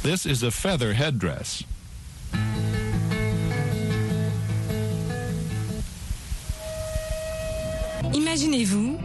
This 0.03 0.25
is 0.25 0.43
a 0.43 0.51
feather 0.51 0.93
headdress. 0.93 1.63
Imaginez-vous 8.13 8.97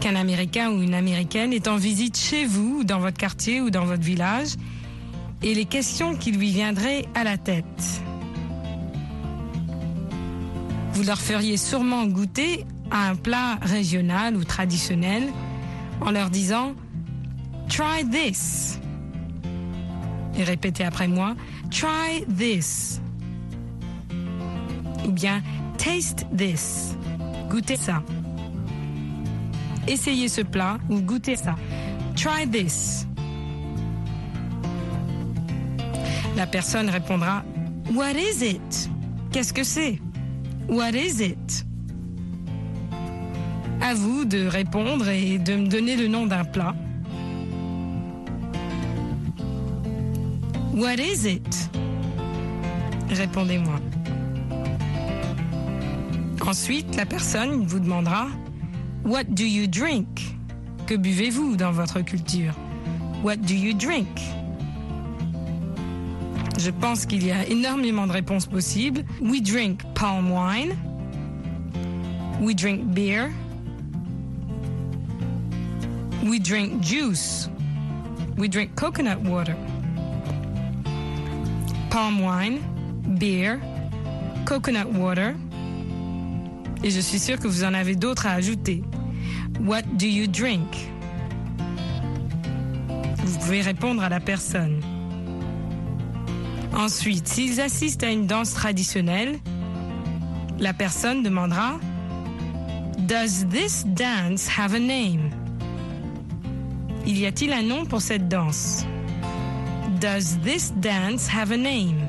qu'un 0.00 0.14
Américain 0.14 0.70
ou 0.70 0.82
une 0.82 0.94
Américaine 0.94 1.52
est 1.52 1.68
en 1.68 1.76
visite 1.76 2.16
chez 2.16 2.46
vous, 2.46 2.84
dans 2.84 3.00
votre 3.00 3.18
quartier 3.18 3.60
ou 3.60 3.70
dans 3.70 3.84
votre 3.84 4.02
village, 4.02 4.54
et 5.42 5.54
les 5.54 5.64
questions 5.64 6.16
qui 6.16 6.32
lui 6.32 6.50
viendraient 6.50 7.06
à 7.14 7.24
la 7.24 7.38
tête. 7.38 8.02
Vous 10.92 11.02
leur 11.02 11.18
feriez 11.18 11.56
sûrement 11.56 12.06
goûter 12.06 12.66
à 12.90 13.08
un 13.08 13.14
plat 13.14 13.58
régional 13.62 14.36
ou 14.36 14.44
traditionnel 14.44 15.24
en 16.00 16.10
leur 16.10 16.30
disant 16.30 16.74
Try 17.68 18.04
this. 18.10 18.78
Et 20.36 20.44
répétez 20.44 20.84
après 20.84 21.08
moi 21.08 21.36
Try 21.70 22.24
this. 22.36 23.00
Ou 25.06 25.12
bien 25.12 25.42
Taste 25.78 26.26
this. 26.36 26.96
Goûtez 27.48 27.76
ça. 27.76 28.02
Essayez 29.88 30.28
ce 30.28 30.42
plat 30.42 30.78
ou 30.90 31.00
goûtez 31.00 31.36
ça. 31.36 31.54
Try 32.14 32.46
this. 32.46 33.06
La 36.40 36.46
personne 36.46 36.88
répondra 36.88 37.44
What 37.94 38.12
is 38.12 38.42
it? 38.42 38.90
Qu'est-ce 39.30 39.52
que 39.52 39.62
c'est? 39.62 40.00
What 40.70 40.92
is 40.92 41.22
it? 41.22 41.66
À 43.82 43.92
vous 43.92 44.24
de 44.24 44.46
répondre 44.46 45.06
et 45.10 45.36
de 45.36 45.54
me 45.56 45.68
donner 45.68 45.96
le 45.96 46.08
nom 46.08 46.24
d'un 46.24 46.44
plat. 46.44 46.74
What 50.72 50.94
is 50.94 51.28
it? 51.30 51.70
Répondez-moi. 53.10 53.78
Ensuite, 56.46 56.96
la 56.96 57.04
personne 57.04 57.66
vous 57.66 57.80
demandera 57.80 58.28
What 59.04 59.24
do 59.24 59.44
you 59.44 59.66
drink? 59.66 60.06
Que 60.86 60.94
buvez-vous 60.94 61.56
dans 61.56 61.72
votre 61.72 62.00
culture? 62.00 62.54
What 63.22 63.36
do 63.36 63.52
you 63.52 63.74
drink? 63.74 64.08
Je 66.60 66.70
pense 66.70 67.06
qu'il 67.06 67.24
y 67.24 67.30
a 67.32 67.46
énormément 67.48 68.06
de 68.06 68.12
réponses 68.12 68.44
possibles. 68.44 69.02
We 69.22 69.42
drink 69.42 69.80
palm 69.94 70.30
wine. 70.30 70.76
We 72.42 72.54
drink 72.54 72.84
beer. 72.92 73.30
We 76.22 76.38
drink 76.38 76.82
juice. 76.82 77.48
We 78.36 78.50
drink 78.50 78.74
coconut 78.74 79.20
water. 79.24 79.56
Palm 81.88 82.20
wine, 82.20 82.58
beer, 83.18 83.58
coconut 84.44 84.86
water. 84.94 85.34
Et 86.84 86.90
je 86.90 87.00
suis 87.00 87.18
sûre 87.18 87.38
que 87.38 87.48
vous 87.48 87.64
en 87.64 87.72
avez 87.72 87.96
d'autres 87.96 88.26
à 88.26 88.32
ajouter. 88.32 88.82
What 89.64 89.82
do 89.98 90.06
you 90.06 90.26
drink? 90.26 90.68
Vous 93.24 93.38
pouvez 93.38 93.62
répondre 93.62 94.02
à 94.02 94.10
la 94.10 94.20
personne. 94.20 94.80
Ensuite, 96.80 97.28
s'ils 97.28 97.60
assistent 97.60 98.04
à 98.04 98.10
une 98.10 98.26
danse 98.26 98.54
traditionnelle, 98.54 99.38
la 100.58 100.72
personne 100.72 101.22
demandera 101.22 101.78
Does 103.00 103.44
this 103.50 103.84
dance 103.84 104.48
have 104.48 104.72
a 104.72 104.78
name? 104.78 105.28
Il 107.06 107.18
y 107.18 107.26
a-t-il 107.26 107.52
un 107.52 107.60
nom 107.60 107.84
pour 107.84 108.00
cette 108.00 108.28
danse? 108.28 108.86
Does 110.00 110.38
this 110.42 110.72
dance 110.76 111.28
have 111.28 111.52
a 111.52 111.58
name? 111.58 112.08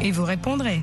Et 0.00 0.12
vous 0.12 0.24
répondrez. 0.24 0.80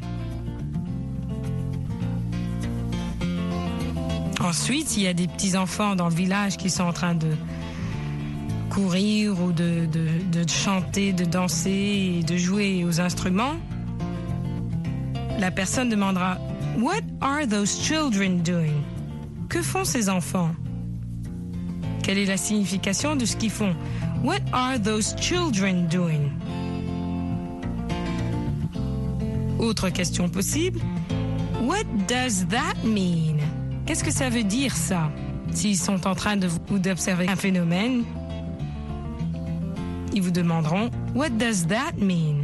Ensuite, 4.41 4.97
il 4.97 5.03
y 5.03 5.07
a 5.07 5.13
des 5.13 5.27
petits-enfants 5.27 5.95
dans 5.95 6.09
le 6.09 6.15
village 6.15 6.57
qui 6.57 6.69
sont 6.69 6.83
en 6.83 6.93
train 6.93 7.15
de 7.15 7.29
courir 8.77 9.41
ou 9.41 9.51
de, 9.51 9.87
de, 9.87 10.07
de 10.31 10.47
chanter, 10.47 11.11
de 11.11 11.25
danser 11.25 12.19
et 12.19 12.23
de 12.23 12.37
jouer 12.37 12.85
aux 12.85 13.01
instruments. 13.01 13.55
La 15.39 15.49
personne 15.49 15.89
demandera 15.89 16.37
What 16.77 17.01
are 17.21 17.47
those 17.47 17.75
children 17.75 18.43
doing? 18.43 18.83
Que 19.49 19.63
font 19.63 19.83
ces 19.83 20.09
enfants? 20.09 20.51
Quelle 22.03 22.19
est 22.19 22.27
la 22.27 22.37
signification 22.37 23.15
de 23.15 23.25
ce 23.25 23.35
qu'ils 23.35 23.49
font? 23.49 23.75
What 24.23 24.41
are 24.53 24.79
those 24.79 25.15
children 25.19 25.87
doing? 25.87 26.31
Autre 29.57 29.89
question 29.89 30.29
possible. 30.29 30.79
What 31.63 31.85
does 32.07 32.45
that 32.49 32.75
mean? 32.83 33.39
Qu'est-ce 33.87 34.03
que 34.03 34.11
ça 34.11 34.29
veut 34.29 34.43
dire 34.43 34.75
ça? 34.75 35.09
S'ils 35.51 35.77
sont 35.77 36.05
en 36.05 36.13
train 36.13 36.37
de 36.37 36.47
ou 36.69 36.77
d'observer 36.77 37.27
un 37.27 37.35
phénomène, 37.35 38.03
ils 40.17 40.23
vous 40.23 40.31
demanderont 40.31 40.89
What 41.13 41.29
does 41.29 41.67
that 41.67 41.93
mean? 41.99 42.43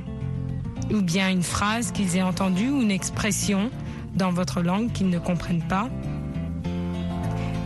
Ou 0.92 1.02
bien 1.02 1.32
une 1.32 1.42
phrase 1.42 1.92
qu'ils 1.92 2.16
aient 2.16 2.22
entendue 2.22 2.70
ou 2.70 2.84
une 2.84 2.92
expression 2.92 3.72
dans 4.16 4.30
votre 4.30 4.62
langue 4.62 4.92
qu'ils 4.92 5.10
ne 5.10 5.18
comprennent 5.18 5.68
pas. 5.68 5.90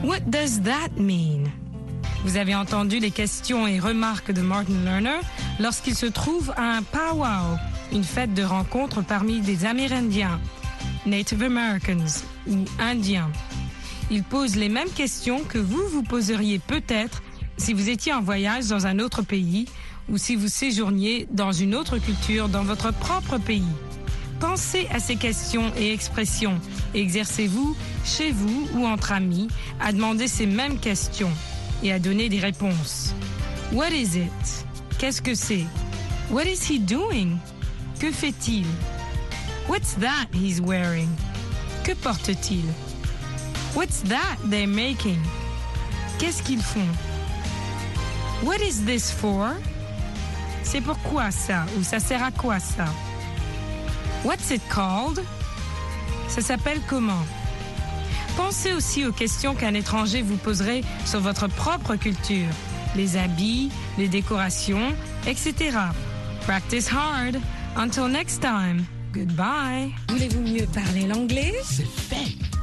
What 0.06 0.22
does 0.28 0.62
that 0.62 0.98
mean? 0.98 1.50
Vous 2.24 2.38
avez 2.38 2.56
entendu 2.56 3.00
les 3.00 3.12
questions 3.12 3.68
et 3.68 3.80
remarques 3.80 4.32
de 4.32 4.42
Martin 4.42 4.80
Lerner 4.86 5.20
lorsqu'il 5.60 5.96
se 5.96 6.06
trouve 6.06 6.54
à 6.56 6.78
un 6.78 6.84
powwow, 6.84 7.58
une 7.92 8.06
fête 8.06 8.34
de 8.34 8.44
rencontre 8.44 9.04
parmi 9.04 9.42
des 9.42 9.66
Amérindiens, 9.66 10.40
Native 11.06 11.44
Americans 11.44 12.24
ou 12.50 12.64
Indiens. 12.80 13.30
Il 14.10 14.24
pose 14.24 14.56
les 14.56 14.70
mêmes 14.70 14.90
questions 14.90 15.44
que 15.44 15.58
vous 15.58 15.84
vous 15.92 16.04
poseriez 16.04 16.60
peut-être 16.60 17.22
si 17.58 17.74
vous 17.74 17.90
étiez 17.90 18.14
en 18.14 18.22
voyage 18.22 18.68
dans 18.68 18.88
un 18.88 19.00
autre 19.00 19.22
pays 19.22 19.68
ou 20.10 20.18
si 20.18 20.36
vous 20.36 20.48
séjourniez 20.48 21.28
dans 21.32 21.52
une 21.52 21.76
autre 21.76 21.98
culture 21.98 22.50
dans 22.50 22.64
votre 22.64 22.92
propre 22.92 23.38
pays. 23.38 23.64
Pensez 24.40 24.88
à 24.92 25.00
ces 25.00 25.16
questions 25.16 25.72
et 25.78 25.92
expressions 25.92 26.60
exercez-vous, 26.94 27.76
chez 28.06 28.32
vous 28.32 28.68
ou 28.76 28.86
entre 28.86 29.12
amis, 29.12 29.48
à 29.80 29.92
demander 29.92 30.28
ces 30.28 30.46
mêmes 30.46 30.80
questions 30.80 31.32
et 31.84 31.92
à 31.92 32.00
donner 32.00 32.30
des 32.30 32.40
réponses. 32.40 33.14
What 33.72 33.90
is 33.90 34.18
it? 34.18 34.66
Qu'est-ce 35.00 35.22
que 35.22 35.36
c'est? 35.36 35.66
What 36.32 36.46
is 36.46 36.70
he 36.70 36.80
doing? 36.80 37.38
Que 38.00 38.12
fait-il? 38.12 38.66
What's 39.68 39.96
that 40.00 40.28
he's 40.34 40.62
wearing? 40.62 41.10
Que 41.84 41.94
porte-t-il? 41.94 42.66
What's 43.76 44.02
that 44.04 44.38
they're 44.50 44.68
making? 44.68 45.20
Qu'est-ce 46.20 46.42
qu'ils 46.42 46.62
font? 46.62 46.88
What 48.44 48.62
is 48.62 48.86
this 48.86 49.12
for? 49.12 49.56
C'est 50.70 50.82
pourquoi 50.82 51.32
ça? 51.32 51.66
Ou 51.80 51.84
ça 51.84 51.98
sert 51.98 52.22
à 52.22 52.30
quoi 52.30 52.60
ça? 52.60 52.84
What's 54.26 54.52
it 54.52 54.62
called? 54.70 55.24
Ça 56.28 56.42
s'appelle 56.42 56.82
comment? 56.90 57.26
Pensez 58.36 58.74
aussi 58.74 59.06
aux 59.06 59.14
questions 59.14 59.56
qu'un 59.56 59.74
étranger 59.74 60.22
vous 60.22 60.36
poserait 60.36 60.82
sur 61.06 61.22
votre 61.22 61.48
propre 61.48 61.96
culture, 61.96 62.50
les 62.98 63.16
habits, 63.16 63.72
les 63.98 64.10
décorations, 64.10 64.94
etc. 65.26 65.78
Practice 66.42 66.92
hard. 66.92 67.40
Until 67.78 68.10
next 68.10 68.42
time. 68.42 68.84
Goodbye. 69.14 69.94
Voulez-vous 70.10 70.42
mieux 70.42 70.68
parler 70.68 71.08
l'anglais? 71.08 71.56
C'est 71.64 71.88
fait. 71.88 72.36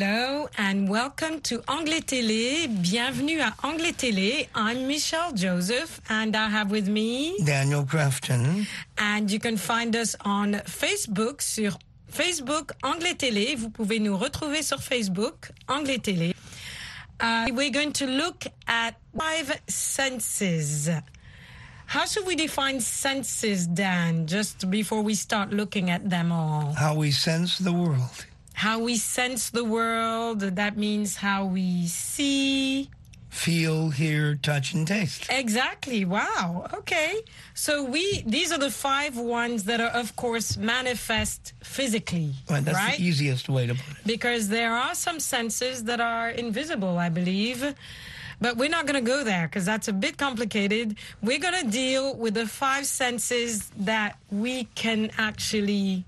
Hello 0.00 0.48
and 0.56 0.88
welcome 0.88 1.40
to 1.40 1.60
Anglais 1.66 2.02
Télé. 2.02 2.68
Bienvenue 2.68 3.40
à 3.40 3.52
Anglais 3.64 3.92
Télé. 3.92 4.48
I'm 4.54 4.86
Michelle 4.86 5.34
Joseph 5.34 6.00
and 6.08 6.36
I 6.36 6.48
have 6.48 6.70
with 6.70 6.88
me 6.88 7.36
Daniel 7.44 7.82
Crafton. 7.82 8.64
and 8.96 9.28
you 9.28 9.40
can 9.40 9.56
find 9.56 9.96
us 9.96 10.14
on 10.24 10.52
Facebook 10.66 11.42
sur 11.42 11.76
Facebook 12.06 12.70
Anglais 12.84 13.14
Télé. 13.14 13.56
Vous 13.56 13.70
pouvez 13.70 13.98
nous 13.98 14.16
retrouver 14.16 14.62
sur 14.62 14.78
Facebook 14.80 15.50
Anglais 15.66 15.98
Télé. 15.98 16.32
Uh, 17.20 17.48
we're 17.52 17.72
going 17.72 17.90
to 17.94 18.06
look 18.06 18.46
at 18.68 18.92
five 19.18 19.60
senses. 19.66 20.88
How 21.86 22.04
should 22.06 22.24
we 22.24 22.36
define 22.36 22.80
senses, 22.80 23.66
Dan, 23.66 24.28
just 24.28 24.70
before 24.70 25.02
we 25.02 25.16
start 25.16 25.52
looking 25.52 25.90
at 25.90 26.08
them 26.08 26.30
all? 26.30 26.72
How 26.74 26.94
we 26.94 27.10
sense 27.10 27.58
the 27.58 27.72
world. 27.72 28.27
How 28.58 28.80
we 28.80 28.96
sense 28.96 29.50
the 29.50 29.62
world, 29.64 30.40
that 30.40 30.76
means 30.76 31.16
how 31.16 31.44
we 31.44 31.86
see. 31.86 32.90
Feel, 33.30 33.90
hear, 33.90 34.34
touch, 34.34 34.72
and 34.74 34.84
taste. 34.84 35.26
Exactly. 35.30 36.04
Wow. 36.04 36.66
Okay. 36.74 37.20
So 37.54 37.84
we 37.84 38.22
these 38.26 38.50
are 38.50 38.58
the 38.58 38.70
five 38.88 39.16
ones 39.16 39.64
that 39.70 39.80
are 39.80 39.94
of 40.02 40.16
course 40.16 40.56
manifest 40.56 41.52
physically, 41.62 42.32
Right, 42.50 42.64
that's 42.64 42.76
right? 42.76 42.98
the 42.98 43.04
easiest 43.04 43.48
way 43.48 43.66
to 43.68 43.74
put 43.74 43.96
it. 43.98 44.06
because 44.14 44.48
there 44.48 44.72
are 44.74 44.94
some 44.94 45.20
senses 45.20 45.84
that 45.84 46.00
are 46.00 46.30
invisible, 46.30 46.98
I 46.98 47.10
believe. 47.10 47.60
But 48.40 48.56
we're 48.56 48.74
not 48.78 48.86
going 48.86 49.04
to 49.04 49.08
go 49.14 49.22
there 49.24 49.46
because 49.48 49.66
that's 49.66 49.88
a 49.88 49.92
bit 49.92 50.16
complicated. 50.16 50.96
We're 51.22 51.40
going 51.46 51.60
to 51.64 51.68
deal 51.70 52.14
with 52.16 52.34
the 52.34 52.46
five 52.46 52.86
senses 52.86 53.70
that 53.92 54.16
we 54.30 54.64
can 54.74 55.10
actually 55.18 56.04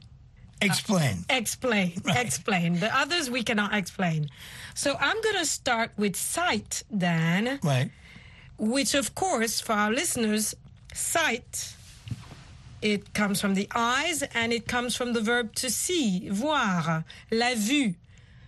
Explain. 0.61 1.25
Uh, 1.31 1.35
explain. 1.37 1.92
Right. 2.05 2.25
Explain. 2.27 2.81
The 2.81 2.94
others 2.96 3.31
we 3.31 3.42
cannot 3.42 3.75
explain. 3.75 4.29
So 4.75 4.96
I'm 4.99 5.20
going 5.23 5.37
to 5.37 5.46
start 5.46 5.92
with 5.96 6.16
sight, 6.16 6.83
then. 6.90 7.59
right. 7.62 7.90
which 8.59 8.94
of 8.94 9.14
course 9.14 9.61
for 9.61 9.73
our 9.73 9.90
listeners, 9.92 10.55
sight 10.92 11.75
it 12.83 13.12
comes 13.12 13.40
from 13.40 13.55
the 13.55 13.68
eyes 13.75 14.23
and 14.35 14.53
it 14.53 14.66
comes 14.66 14.96
from 14.96 15.12
the 15.12 15.20
verb 15.20 15.55
to 15.57 15.70
see, 15.70 16.29
voir, 16.31 17.05
la 17.31 17.55
vue. 17.55 17.94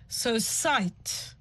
So 0.09 0.38
sight. 0.38 1.35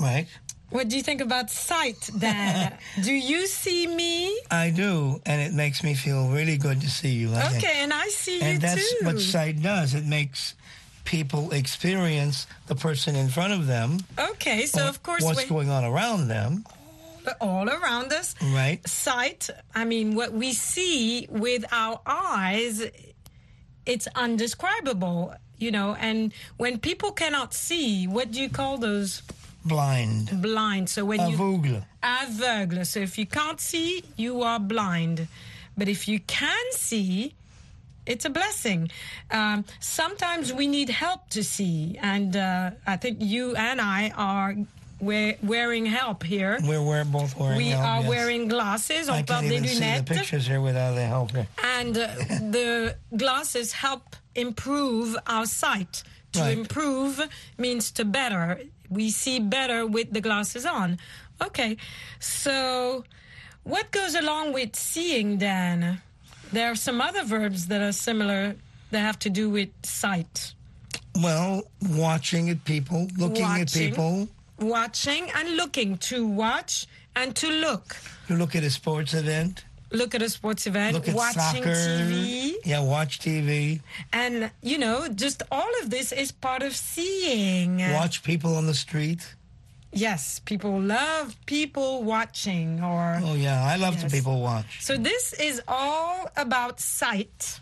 Right. 0.00 0.26
What 0.74 0.88
do 0.88 0.96
you 0.96 1.04
think 1.04 1.20
about 1.20 1.50
sight, 1.50 2.10
Dan? 2.18 2.76
do 3.04 3.12
you 3.12 3.46
see 3.46 3.86
me? 3.86 4.36
I 4.50 4.70
do, 4.70 5.20
and 5.24 5.40
it 5.40 5.52
makes 5.54 5.84
me 5.84 5.94
feel 5.94 6.26
really 6.30 6.56
good 6.56 6.80
to 6.80 6.90
see 6.90 7.10
you. 7.10 7.28
Think. 7.28 7.62
Okay, 7.62 7.76
and 7.84 7.92
I 7.92 8.08
see 8.08 8.34
you. 8.34 8.40
too. 8.40 8.46
And 8.46 8.60
that's 8.60 9.02
what 9.04 9.20
sight 9.20 9.62
does. 9.62 9.94
It 9.94 10.04
makes 10.04 10.56
people 11.04 11.52
experience 11.52 12.48
the 12.66 12.74
person 12.74 13.14
in 13.14 13.28
front 13.28 13.52
of 13.52 13.68
them. 13.68 14.00
okay, 14.18 14.66
so 14.66 14.84
of 14.88 15.00
course 15.04 15.22
what's 15.22 15.38
when- 15.38 15.48
going 15.48 15.70
on 15.70 15.84
around 15.84 16.26
them. 16.26 16.64
but 17.24 17.36
all 17.40 17.68
around 17.68 18.12
us. 18.12 18.34
Right. 18.42 18.80
Sight, 18.88 19.50
I 19.76 19.84
mean, 19.84 20.16
what 20.16 20.32
we 20.32 20.52
see 20.54 21.28
with 21.30 21.64
our 21.70 22.00
eyes, 22.04 22.82
it's 23.86 24.08
undescribable, 24.16 25.36
you 25.56 25.70
know. 25.70 25.94
And 26.00 26.32
when 26.56 26.80
people 26.80 27.12
cannot 27.12 27.54
see, 27.54 28.08
what 28.08 28.32
do 28.32 28.40
you 28.42 28.48
call 28.48 28.76
those? 28.78 29.22
Blind. 29.64 30.42
Blind. 30.42 30.88
So 30.90 31.04
when 31.04 31.20
you 31.30 31.36
Aveugle. 31.36 31.84
aveugle. 32.02 32.86
So 32.86 33.00
if 33.00 33.18
you 33.18 33.26
can't 33.26 33.60
see, 33.60 34.04
you 34.16 34.42
are 34.42 34.58
blind. 34.60 35.26
But 35.76 35.88
if 35.88 36.06
you 36.06 36.20
can 36.20 36.64
see, 36.72 37.34
it's 38.06 38.24
a 38.24 38.30
blessing. 38.30 38.90
Um, 39.30 39.64
sometimes 39.80 40.52
we 40.52 40.66
need 40.66 40.90
help 40.90 41.28
to 41.30 41.42
see, 41.42 41.98
and 42.00 42.36
uh, 42.36 42.70
I 42.86 42.96
think 42.96 43.18
you 43.20 43.56
and 43.56 43.80
I 43.80 44.10
are 44.16 44.54
we're 45.00 45.36
wearing 45.42 45.86
help 45.86 46.22
here. 46.22 46.58
We're, 46.62 46.80
we're 46.80 47.04
both 47.04 47.36
wearing 47.36 47.56
We 47.56 47.68
help, 47.70 47.84
are 47.84 48.00
yes. 48.00 48.08
wearing 48.08 48.48
glasses. 48.48 49.08
I 49.08 49.22
can't 49.22 49.48
des 49.48 49.56
even 49.56 49.68
see 49.68 49.96
the 49.98 50.04
pictures 50.04 50.46
here 50.46 50.60
without 50.60 50.94
the 50.94 51.04
help. 51.04 51.32
And 51.76 51.98
uh, 51.98 52.06
the 52.56 52.96
glasses 53.16 53.72
help 53.72 54.16
improve 54.34 55.16
our 55.26 55.46
sight. 55.46 56.02
To 56.32 56.40
Right. 56.40 56.58
improve 56.58 57.20
means 57.58 57.90
to 57.92 58.04
better. 58.04 58.60
We 58.90 59.10
see 59.10 59.40
better 59.40 59.86
with 59.86 60.12
the 60.12 60.20
glasses 60.20 60.66
on. 60.66 60.98
Okay. 61.42 61.76
So, 62.20 63.04
what 63.64 63.90
goes 63.90 64.14
along 64.14 64.52
with 64.52 64.76
seeing 64.76 65.38
then? 65.38 66.00
There 66.52 66.70
are 66.70 66.76
some 66.76 67.00
other 67.00 67.24
verbs 67.24 67.66
that 67.66 67.80
are 67.80 67.92
similar 67.92 68.54
that 68.90 69.00
have 69.00 69.18
to 69.20 69.30
do 69.30 69.50
with 69.50 69.70
sight. 69.82 70.54
Well, 71.16 71.62
watching 71.90 72.50
at 72.50 72.64
people, 72.64 73.08
looking 73.16 73.44
at 73.44 73.72
people. 73.72 74.28
Watching 74.58 75.30
and 75.34 75.56
looking. 75.56 75.98
To 75.98 76.26
watch 76.26 76.86
and 77.16 77.34
to 77.36 77.48
look. 77.48 77.96
You 78.28 78.36
look 78.36 78.54
at 78.54 78.62
a 78.64 78.70
sports 78.70 79.14
event. 79.14 79.64
Look 79.94 80.14
at 80.14 80.22
a 80.22 80.28
sports 80.28 80.66
event, 80.66 80.94
Look 80.94 81.08
at 81.08 81.14
watching 81.14 81.62
soccer. 81.62 81.74
TV. 81.74 82.54
Yeah, 82.64 82.80
watch 82.80 83.20
TV. 83.20 83.80
And, 84.12 84.50
you 84.60 84.76
know, 84.78 85.06
just 85.08 85.42
all 85.52 85.70
of 85.82 85.90
this 85.90 86.10
is 86.12 86.32
part 86.32 86.62
of 86.62 86.74
seeing. 86.74 87.78
Watch 87.92 88.22
people 88.24 88.56
on 88.56 88.66
the 88.66 88.74
street. 88.74 89.22
Yes, 89.92 90.40
people 90.44 90.80
love 90.80 91.36
people 91.46 92.02
watching 92.02 92.82
or. 92.82 93.20
Oh 93.22 93.34
yeah, 93.34 93.62
I 93.64 93.76
love 93.76 93.94
Yes. 93.94 94.02
to 94.04 94.10
people 94.10 94.40
watch. 94.40 94.82
So 94.82 94.96
this 94.96 95.32
is 95.34 95.62
all 95.68 96.28
about 96.36 96.80
sight. 96.80 97.60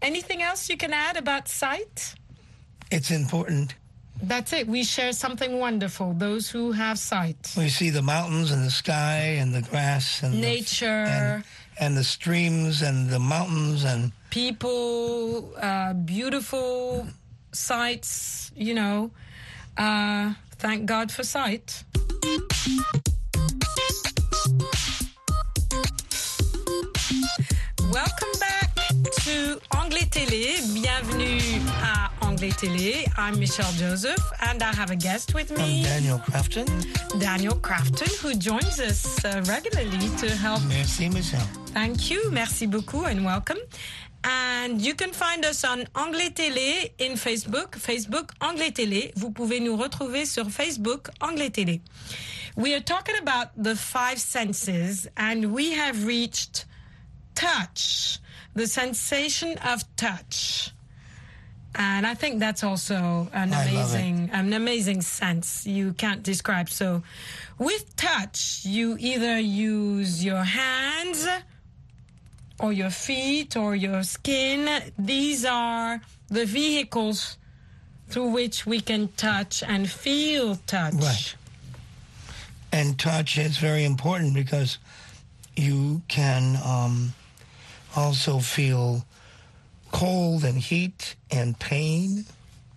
Anything 0.00 0.40
else 0.42 0.68
you 0.70 0.76
can 0.76 0.92
add 0.92 1.16
about 1.16 1.48
sight? 1.48 2.14
It's 2.92 3.10
important. 3.10 3.74
That's 4.26 4.52
it. 4.52 4.66
We 4.66 4.84
share 4.84 5.12
something 5.12 5.58
wonderful. 5.58 6.14
Those 6.14 6.48
who 6.50 6.72
have 6.72 6.98
sight. 6.98 7.52
We 7.56 7.68
see 7.68 7.90
the 7.90 8.02
mountains 8.02 8.50
and 8.50 8.64
the 8.64 8.70
sky 8.70 9.36
and 9.40 9.54
the 9.54 9.62
grass 9.62 10.22
and 10.22 10.34
the- 10.34 10.38
Nature. 10.40 11.04
and, 11.06 11.44
and 11.78 11.96
the 11.96 12.04
streams 12.04 12.82
and 12.82 13.10
the 13.10 13.18
mountains 13.18 13.84
and 13.84 14.12
People, 14.30 15.54
uh, 15.60 15.92
beautiful 15.92 17.06
sights, 17.52 18.50
you 18.56 18.74
know. 18.74 19.10
Uh, 19.76 20.34
thank 20.58 20.86
God 20.86 21.12
for 21.12 21.22
sight. 21.22 21.84
Welcome 27.92 28.32
back 28.40 28.74
to 29.24 29.58
Anglais 29.76 30.06
Télé. 30.10 30.56
Bienvenue 30.72 31.60
à 31.82 32.10
Télé. 32.36 33.06
I'm 33.16 33.38
Michelle 33.38 33.72
Joseph, 33.72 34.20
and 34.42 34.62
I 34.62 34.74
have 34.74 34.90
a 34.90 34.96
guest 34.96 35.34
with 35.34 35.52
I'm 35.52 35.58
me, 35.58 35.82
Daniel 35.84 36.18
Crafton. 36.18 36.66
Daniel 37.20 37.54
Crafton, 37.54 38.12
who 38.20 38.34
joins 38.34 38.80
us 38.80 39.24
uh, 39.24 39.42
regularly 39.46 40.08
to 40.18 40.30
help 40.30 40.60
Merci, 40.68 41.08
Michelle. 41.08 41.46
Thank 41.66 42.10
you. 42.10 42.30
Merci 42.30 42.66
beaucoup 42.66 43.06
and 43.06 43.24
welcome. 43.24 43.58
And 44.24 44.80
you 44.80 44.94
can 44.94 45.12
find 45.12 45.44
us 45.44 45.64
on 45.64 45.86
Anglais 45.94 46.30
Télé 46.30 46.92
in 46.98 47.16
Facebook. 47.16 47.76
Facebook 47.76 48.30
Anglais 48.40 48.70
Télé. 48.72 49.12
Vous 49.16 49.30
pouvez 49.30 49.60
nous 49.60 49.76
retrouver 49.76 50.24
sur 50.26 50.46
Facebook 50.50 51.10
Anglais 51.20 51.50
Télé. 51.50 51.80
We 52.56 52.74
are 52.74 52.80
talking 52.80 53.16
about 53.20 53.48
the 53.56 53.76
five 53.76 54.18
senses 54.18 55.06
and 55.16 55.52
we 55.52 55.72
have 55.72 56.04
reached 56.06 56.64
touch, 57.34 58.18
the 58.54 58.66
sensation 58.66 59.56
of 59.58 59.84
touch. 59.96 60.70
And 61.76 62.06
I 62.06 62.14
think 62.14 62.38
that's 62.38 62.62
also 62.62 63.28
an 63.32 63.52
amazing, 63.52 64.30
an 64.32 64.52
amazing 64.52 65.02
sense 65.02 65.66
you 65.66 65.92
can't 65.94 66.22
describe. 66.22 66.68
So, 66.68 67.02
with 67.58 67.96
touch, 67.96 68.64
you 68.64 68.96
either 69.00 69.38
use 69.40 70.24
your 70.24 70.44
hands 70.44 71.26
or 72.60 72.72
your 72.72 72.90
feet 72.90 73.56
or 73.56 73.74
your 73.74 74.04
skin. 74.04 74.92
These 74.98 75.44
are 75.44 76.00
the 76.28 76.46
vehicles 76.46 77.38
through 78.08 78.28
which 78.28 78.66
we 78.66 78.80
can 78.80 79.08
touch 79.16 79.62
and 79.62 79.90
feel 79.90 80.56
touch. 80.66 80.94
Right. 80.94 81.34
And 82.70 82.98
touch 82.98 83.38
is 83.38 83.56
very 83.56 83.84
important 83.84 84.34
because 84.34 84.78
you 85.56 86.02
can 86.08 86.56
um, 86.64 87.14
also 87.96 88.38
feel 88.38 89.04
cold 89.94 90.44
and 90.44 90.58
heat 90.58 91.14
and 91.30 91.56
pain. 91.58 92.24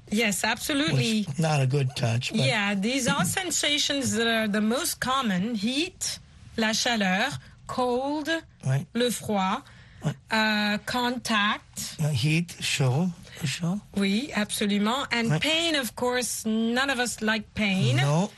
Yes, 0.10 0.44
absolutely. 0.44 1.26
Not 1.38 1.60
a 1.62 1.68
good 1.68 1.90
touch. 1.96 2.32
But 2.32 2.46
Yeah, 2.46 2.76
these 2.76 3.08
are 3.08 3.26
sensations 3.42 4.14
that 4.18 4.28
are 4.28 4.48
the 4.48 4.62
most 4.62 5.00
common 5.00 5.56
heat, 5.56 6.20
la 6.58 6.72
chaleur, 6.74 7.30
cold, 7.68 8.30
Right. 8.66 8.86
le 8.94 9.10
froid, 9.12 9.64
uh, 10.32 10.78
contact. 10.86 11.96
uh, 12.00 12.10
heat, 12.10 12.56
chaud, 12.62 13.10
chaud. 13.44 13.82
Oui, 13.96 14.32
absolument. 14.36 15.08
And 15.12 15.30
Right. 15.32 15.42
pain, 15.42 15.76
of 15.76 15.96
course, 15.96 16.46
none 16.46 16.90
of 16.90 17.00
us 17.00 17.22
like 17.22 17.44
pain. 17.56 17.98
No. 17.98 18.30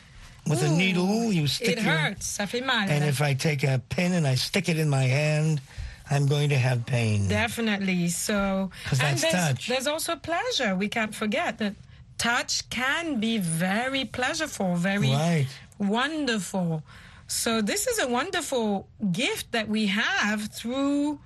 With 0.47 0.63
a 0.63 0.69
needle, 0.69 1.31
you 1.31 1.45
stick 1.47 1.77
It 1.77 1.83
your. 1.83 1.93
hurts, 1.93 2.25
ça 2.37 2.47
fait 2.47 2.65
mal. 2.65 2.89
And 2.89 3.03
if 3.03 3.21
I 3.21 3.35
take 3.35 3.63
a 3.63 3.77
pin 3.89 4.13
and 4.13 4.25
I 4.25 4.35
stick 4.35 4.67
it 4.69 4.79
in 4.79 4.89
my 4.89 5.03
hand, 5.05 5.61
I'm 6.09 6.25
going 6.27 6.49
to 6.49 6.57
have 6.57 6.85
pain. 6.85 7.27
Definitely. 7.27 8.09
So, 8.09 8.71
'Cause 8.85 8.99
and 8.99 9.17
that's 9.17 9.21
there's, 9.21 9.33
touch. 9.33 9.67
there's 9.67 9.87
also 9.87 10.15
pleasure. 10.15 10.75
We 10.75 10.87
can't 10.89 11.13
forget 11.13 11.57
that 11.59 11.75
touch 12.17 12.67
can 12.69 13.19
be 13.19 13.37
very 13.37 14.05
pleasureful, 14.05 14.75
very 14.77 15.11
Right. 15.11 15.47
wonderful. 15.77 16.83
So, 17.27 17.61
this 17.61 17.85
is 17.87 17.99
a 17.99 18.07
wonderful 18.07 18.87
gift 19.11 19.51
that 19.51 19.67
we 19.69 19.87
have 19.87 20.47
through 20.47 21.19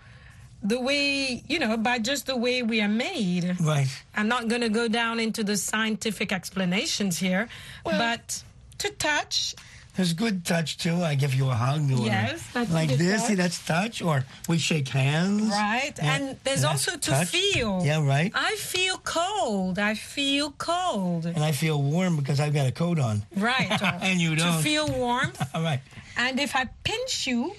the 0.62 0.80
way, 0.80 1.44
you 1.48 1.60
know, 1.60 1.76
by 1.78 2.00
just 2.00 2.26
the 2.26 2.36
way 2.38 2.62
we 2.64 2.82
are 2.82 2.88
made. 2.90 3.58
Right. 3.60 3.88
I'm 4.16 4.28
not 4.28 4.48
going 4.48 4.62
to 4.62 4.70
go 4.70 4.88
down 4.88 5.20
into 5.20 5.44
the 5.44 5.58
scientific 5.58 6.32
explanations 6.32 7.18
here, 7.20 7.48
but 7.84 8.44
to 8.80 8.90
touch 8.92 9.56
There's 9.96 10.14
good 10.14 10.44
touch 10.44 10.78
too. 10.80 10.96
I 11.04 11.14
give 11.14 11.36
you 11.36 11.50
a 11.50 11.54
hug. 11.54 11.88
Yes, 11.88 12.42
that's 12.52 12.72
like 12.72 12.90
this. 12.90 13.22
See, 13.28 13.36
touch. 13.36 13.38
that's 13.38 13.66
touch. 13.66 14.02
Or 14.02 14.26
we 14.50 14.58
shake 14.58 14.88
hands. 14.88 15.50
Right. 15.52 15.94
Yeah, 15.98 16.16
And 16.16 16.38
there's 16.44 16.62
that's 16.64 16.88
also 16.88 16.98
to 16.98 17.12
touch. 17.12 17.28
feel. 17.28 17.82
Yeah, 17.86 18.04
right. 18.04 18.32
I 18.34 18.56
feel 18.56 18.98
cold. 18.98 19.78
I 19.78 19.94
feel 19.94 20.52
cold. 20.58 21.28
And 21.28 21.44
I 21.44 21.52
feel 21.52 21.80
warm 21.82 22.16
because 22.18 22.40
I've 22.40 22.54
got 22.56 22.66
a 22.66 22.72
coat 22.72 22.98
on. 22.98 23.22
Right. 23.36 23.70
And 24.02 24.20
you 24.20 24.36
don't. 24.36 24.62
feel 24.64 24.88
warmth. 24.88 25.40
All 25.56 25.62
right. 25.62 25.82
And 26.18 26.40
if 26.40 26.56
I 26.56 26.66
pinch 26.84 27.28
you, 27.28 27.54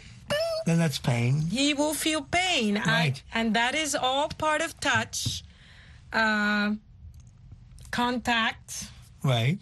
Then 0.67 0.79
that's 0.79 0.99
pain. 0.99 1.41
he 1.41 1.73
will 1.75 1.95
feel 1.95 2.23
pain. 2.23 2.77
I- 2.79 2.85
Right. 2.85 3.23
and 3.33 3.55
that 3.55 3.75
is 3.77 3.95
all 3.95 4.29
part 4.29 4.61
of 4.63 4.79
touch. 4.81 5.45
Uh, 6.13 6.75
contact. 7.91 8.89
Right. 9.23 9.59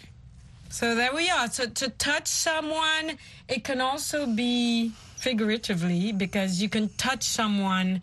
So 0.73 0.95
there 0.95 1.15
we 1.15 1.29
are. 1.31 1.49
So 1.51 1.67
to 1.67 1.89
touch 1.91 2.27
someone, 2.27 3.19
it 3.49 3.63
can 3.63 3.81
also 3.81 4.27
be 4.27 4.91
figuratively 5.17 6.13
because 6.13 6.61
you 6.63 6.69
can 6.71 6.89
touch 6.97 7.23
someone, 7.25 8.01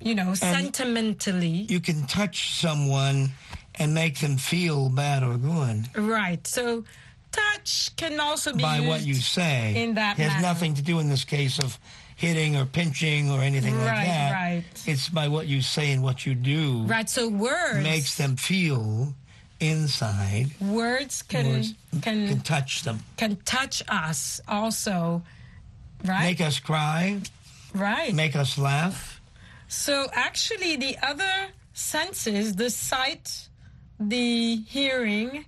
you 0.00 0.14
know, 0.14 0.34
sentimentally. 0.34 1.66
You 1.68 1.80
can 1.80 2.06
touch 2.06 2.52
someone 2.54 3.30
and 3.76 3.94
make 3.94 4.18
them 4.20 4.36
feel 4.36 4.90
bad 4.90 5.22
or 5.22 5.36
good 5.38 5.88
Right. 5.96 6.46
So 6.46 6.84
touch 7.32 7.96
can 7.96 8.20
also 8.20 8.52
be 8.52 8.62
by 8.62 8.80
what 8.80 9.00
you 9.00 9.14
say. 9.14 9.72
in 9.82 9.94
that 9.94 10.18
it 10.18 10.22
has 10.24 10.32
manner. 10.32 10.42
nothing 10.48 10.74
to 10.74 10.82
do 10.82 10.98
in 11.00 11.08
this 11.08 11.24
case 11.24 11.58
of 11.58 11.78
hitting 12.16 12.54
or 12.56 12.66
pinching 12.66 13.30
or 13.30 13.40
anything 13.40 13.74
like 13.78 13.86
Right, 13.88 14.04
that. 14.06 14.32
right. 14.32 14.64
It's 14.84 15.08
by 15.08 15.28
what 15.28 15.46
you 15.46 15.62
say 15.62 15.90
and 15.92 16.02
what 16.02 16.26
you 16.26 16.34
do 16.34 16.82
Right. 16.82 17.08
So 17.08 17.28
words 17.28 17.82
makes 17.82 18.16
them 18.18 18.36
feel 18.36 19.14
inside. 19.62 20.50
words 20.60 21.22
can 21.22 21.46
Words 21.46 21.74
can 22.02 22.28
can 22.28 22.40
touch 22.40 22.82
them. 22.82 22.98
can 23.16 23.36
touch 23.44 23.82
us 23.88 24.40
also. 24.48 25.22
Right. 26.04 26.24
Make 26.34 26.40
us 26.40 26.58
cry, 26.58 27.20
right. 27.74 28.12
make 28.12 28.34
us 28.34 28.58
laugh. 28.58 29.20
So 29.68 30.06
actually, 30.12 30.74
the 30.76 30.98
other 31.00 31.34
senses, 31.72 32.56
the 32.56 32.70
sight, 32.70 33.48
the 34.00 34.56
hearing, 34.66 35.44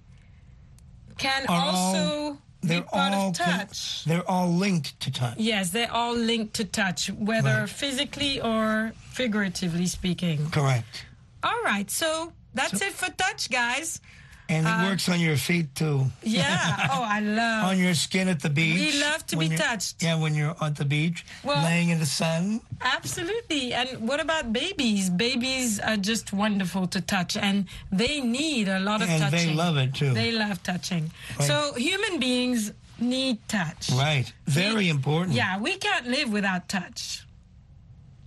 can 1.18 1.44
Are 1.48 1.60
also 1.60 1.98
all, 1.98 2.32
be 2.62 2.68
they're 2.68 2.82
part 2.82 3.12
all 3.14 3.28
of 3.30 3.36
touch. 3.36 4.04
they're 4.04 4.28
all 4.30 4.48
linked 4.48 4.98
to 5.00 5.10
touch. 5.10 5.36
Yes, 5.38 5.70
they're 5.70 5.90
all 5.92 6.14
linked 6.14 6.54
to 6.54 6.64
touch, 6.64 7.10
whether 7.10 7.60
Right. 7.66 7.68
physically 7.68 8.40
or 8.40 8.92
figuratively 9.10 9.86
speaking. 9.86 10.50
Correct. 10.50 11.04
All 11.42 11.62
right, 11.64 11.90
so 11.90 12.32
that's 12.54 12.80
it 12.80 12.92
for 12.92 13.10
touch, 13.10 13.50
guys. 13.50 14.00
And 14.46 14.66
it 14.66 14.70
Uh, 14.70 14.84
works 14.90 15.08
on 15.08 15.20
your 15.20 15.38
feet 15.38 15.74
too. 15.74 16.04
Yeah. 16.22 16.88
oh, 16.92 17.02
I 17.02 17.20
love. 17.20 17.64
on 17.70 17.78
your 17.78 17.94
skin 17.94 18.28
at 18.28 18.40
the 18.40 18.50
beach. 18.50 18.76
We 18.78 19.00
love 19.00 19.24
to 19.28 19.36
be 19.38 19.48
touched. 19.48 20.02
Yeah, 20.02 20.16
when 20.20 20.34
you're 20.34 20.54
at 20.60 20.76
the 20.76 20.84
beach, 20.84 21.24
Well- 21.42 21.64
laying 21.64 21.88
in 21.88 21.98
the 21.98 22.04
sun. 22.06 22.60
Absolutely. 22.82 23.72
And 23.72 23.88
what 24.06 24.20
about 24.20 24.52
babies? 24.52 25.08
Babies 25.08 25.80
are 25.80 25.96
just 25.96 26.32
wonderful 26.34 26.86
to 26.88 27.00
touch 27.00 27.38
and 27.38 27.66
they 27.90 28.20
need 28.20 28.68
a 28.68 28.80
lot 28.80 29.00
of 29.00 29.08
And 29.08 29.22
they 29.32 29.38
touching. 29.38 29.56
love 29.56 29.76
it, 29.78 29.94
too. 29.94 30.12
They 30.12 30.30
love 30.32 30.62
touching. 30.62 31.10
Right. 31.38 31.46
So 31.48 31.72
human 31.76 32.20
beings 32.20 32.72
need 32.98 33.38
touch. 33.48 33.88
Right. 33.90 34.30
Very 34.46 34.90
important. 34.90 35.34
Yeah, 35.36 35.58
we 35.58 35.76
can't 35.78 36.06
live 36.06 36.28
without 36.30 36.68
touch. 36.68 37.24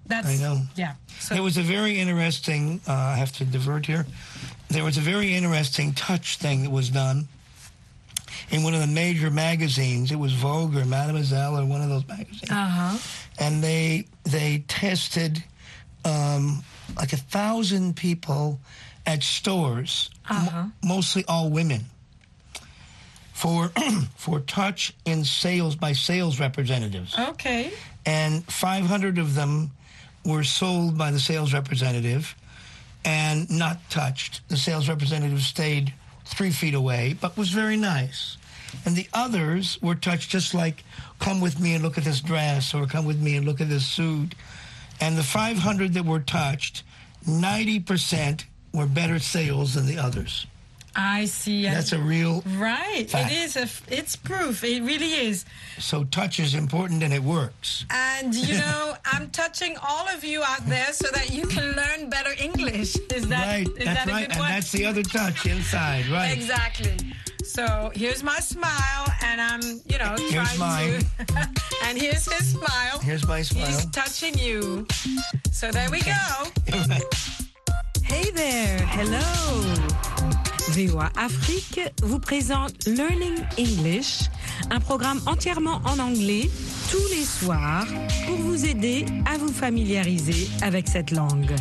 That's 0.08 0.28
I 0.28 0.36
know. 0.38 0.62
Yeah. 0.76 0.94
So 1.20 1.34
There 1.36 1.44
was 1.44 1.58
a 1.58 1.62
very 1.62 2.00
interesting, 2.00 2.80
uh, 2.88 2.94
I 2.94 3.16
have 3.16 3.32
to 3.34 3.46
divert 3.46 3.86
here. 3.86 4.06
There 4.70 4.84
was 4.84 4.98
a 4.98 5.02
very 5.02 5.34
interesting 5.36 5.94
touch 5.94 6.38
thing 6.38 6.64
that 6.64 6.72
was 6.72 6.90
done 6.90 7.28
in 8.50 8.64
one 8.64 8.74
of 8.74 8.80
the 8.82 8.88
major 8.88 9.30
magazines. 9.32 10.12
It 10.12 10.16
was 10.20 10.34
Vogue 10.34 10.76
or 10.76 10.86
Mademoiselle 10.86 11.58
or 11.60 11.66
one 11.66 11.82
of 11.82 11.90
those 11.90 12.08
magazines. 12.08 12.50
uh-huh. 12.52 12.98
and 13.40 13.64
they 13.64 14.06
they 14.24 14.64
tested 14.68 15.44
um, 16.06 16.64
like 16.96 17.12
a 17.14 17.18
thousand 17.18 17.96
people 17.96 18.60
at 19.06 19.24
stores, 19.24 20.10
Uh-huh. 20.30 20.66
mostly 20.84 21.24
all 21.28 21.50
women, 21.50 21.86
for 23.34 23.72
for 24.16 24.40
touch 24.42 24.94
in 25.06 25.24
sales 25.26 25.76
by 25.76 25.94
sales 25.94 26.40
representatives, 26.40 27.18
Okay. 27.18 27.72
and 28.06 28.44
500 28.46 29.18
of 29.18 29.34
them 29.36 29.72
were 30.26 30.44
sold 30.44 30.98
by 30.98 31.12
the 31.12 31.20
sales 31.20 31.54
representative 31.54 32.36
and 33.06 33.50
not 33.50 33.90
touched. 33.90 34.48
The 34.50 34.58
sales 34.58 34.90
representative 34.90 35.42
stayed 35.42 35.94
three 36.26 36.52
feet 36.52 36.74
away, 36.74 37.16
but 37.20 37.38
was 37.38 37.50
very 37.50 37.78
nice. 37.78 38.38
And 38.86 38.96
the 38.96 39.08
others 39.14 39.82
were 39.82 39.96
touched 39.96 40.30
just 40.30 40.54
like, 40.54 40.84
come 41.20 41.40
with 41.40 41.60
me 41.60 41.74
and 41.74 41.84
look 41.84 41.98
at 41.98 42.04
this 42.04 42.22
dress, 42.22 42.74
or 42.74 42.86
come 42.86 43.06
with 43.06 43.22
me 43.22 43.36
and 43.36 43.46
look 43.46 43.62
at 43.62 43.70
this 43.70 43.86
suit. 43.86 44.36
And 45.00 45.18
the 45.18 45.24
500 45.24 45.94
that 45.94 46.06
were 46.06 46.20
touched, 46.20 46.84
90% 47.26 48.44
were 48.74 48.86
better 48.86 49.20
sales 49.20 49.74
than 49.74 49.86
the 49.86 49.98
others. 49.98 50.46
I 51.00 51.26
see. 51.26 51.64
That's 51.64 51.92
a 51.94 52.00
real. 52.00 52.44
right. 52.58 53.08
fact. 53.10 53.32
It 53.32 53.38
is 53.38 53.56
a. 53.56 53.68
it's 53.94 54.16
proof. 54.16 54.64
It 54.64 54.82
really 54.82 55.14
is. 55.14 55.46
So 55.78 56.04
touch 56.06 56.40
is 56.40 56.56
important 56.56 57.04
and 57.04 57.14
it 57.14 57.22
works. 57.22 57.86
And 57.92 58.34
you 58.34 58.56
know, 58.60 58.96
I'm 59.06 59.30
touching 59.30 59.78
all 59.88 60.08
of 60.10 60.24
you 60.24 60.42
out 60.44 60.66
there 60.66 60.92
so 60.94 61.08
that 61.14 61.30
you 61.30 61.46
can 61.46 61.74
learn 61.74 62.10
better 62.10 62.32
English. 62.42 62.98
Is 63.14 63.28
that 63.28 63.46
right, 63.46 63.68
is 63.68 63.86
that's 63.86 64.06
that 64.06 64.08
a 64.08 64.12
right. 64.12 64.22
good 64.28 64.32
And 64.32 64.40
one? 64.40 64.50
that's 64.50 64.72
the 64.72 64.86
other 64.86 65.04
touch 65.04 65.46
inside, 65.46 66.08
right? 66.08 66.32
Exactly. 66.36 66.98
So 67.44 67.92
here's 67.96 68.24
my 68.24 68.40
smile, 68.40 69.06
and 69.24 69.40
I'm, 69.40 69.62
you 69.88 69.98
know, 70.00 70.16
Here's 70.30 70.54
trying 70.56 71.00
to. 71.00 71.06
and 71.86 71.98
here's 71.98 72.26
his 72.32 72.52
smile. 72.54 73.00
Here's 73.00 73.26
my 73.28 73.42
smile. 73.44 73.68
He's 73.68 73.86
touching 73.88 74.38
you. 74.38 74.86
So 75.52 75.72
there 75.72 75.90
we 75.92 76.02
go. 76.02 76.14
Hey 78.04 78.32
there, 78.32 78.80
hello. 78.88 80.47
VOA 80.70 81.10
Afrique 81.16 81.80
vous 82.04 82.20
présente 82.20 82.86
Learning 82.86 83.38
English, 83.58 84.24
un 84.70 84.80
programme 84.82 85.22
entièrement 85.26 85.82
en 85.86 85.98
anglais 86.00 86.50
tous 86.92 87.08
les 87.10 87.24
soirs 87.24 87.88
pour 88.26 88.36
vous 88.38 88.66
aider 88.66 89.06
à 89.26 89.38
vous 89.38 89.52
familiariser 89.52 90.50
avec 90.62 90.90
cette 90.90 91.12
langue. 91.12 91.56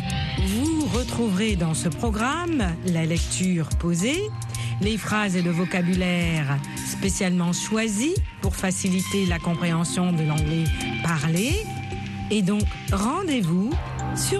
Vous 0.47 0.85
retrouverez 0.87 1.55
dans 1.55 1.73
ce 1.73 1.87
programme 1.87 2.63
la 2.85 3.05
lecture 3.05 3.69
posée, 3.79 4.29
les 4.81 4.97
phrases 4.97 5.37
et 5.37 5.41
le 5.41 5.51
vocabulaire 5.51 6.57
spécialement 6.85 7.53
choisis 7.53 8.15
pour 8.41 8.57
faciliter 8.57 9.25
la 9.25 9.39
compréhension 9.39 10.11
de 10.11 10.23
l'anglais 10.23 10.65
parlé. 11.01 11.53
Et 12.29 12.41
donc, 12.41 12.63
rendez-vous 12.91 13.69
sur 14.15 14.35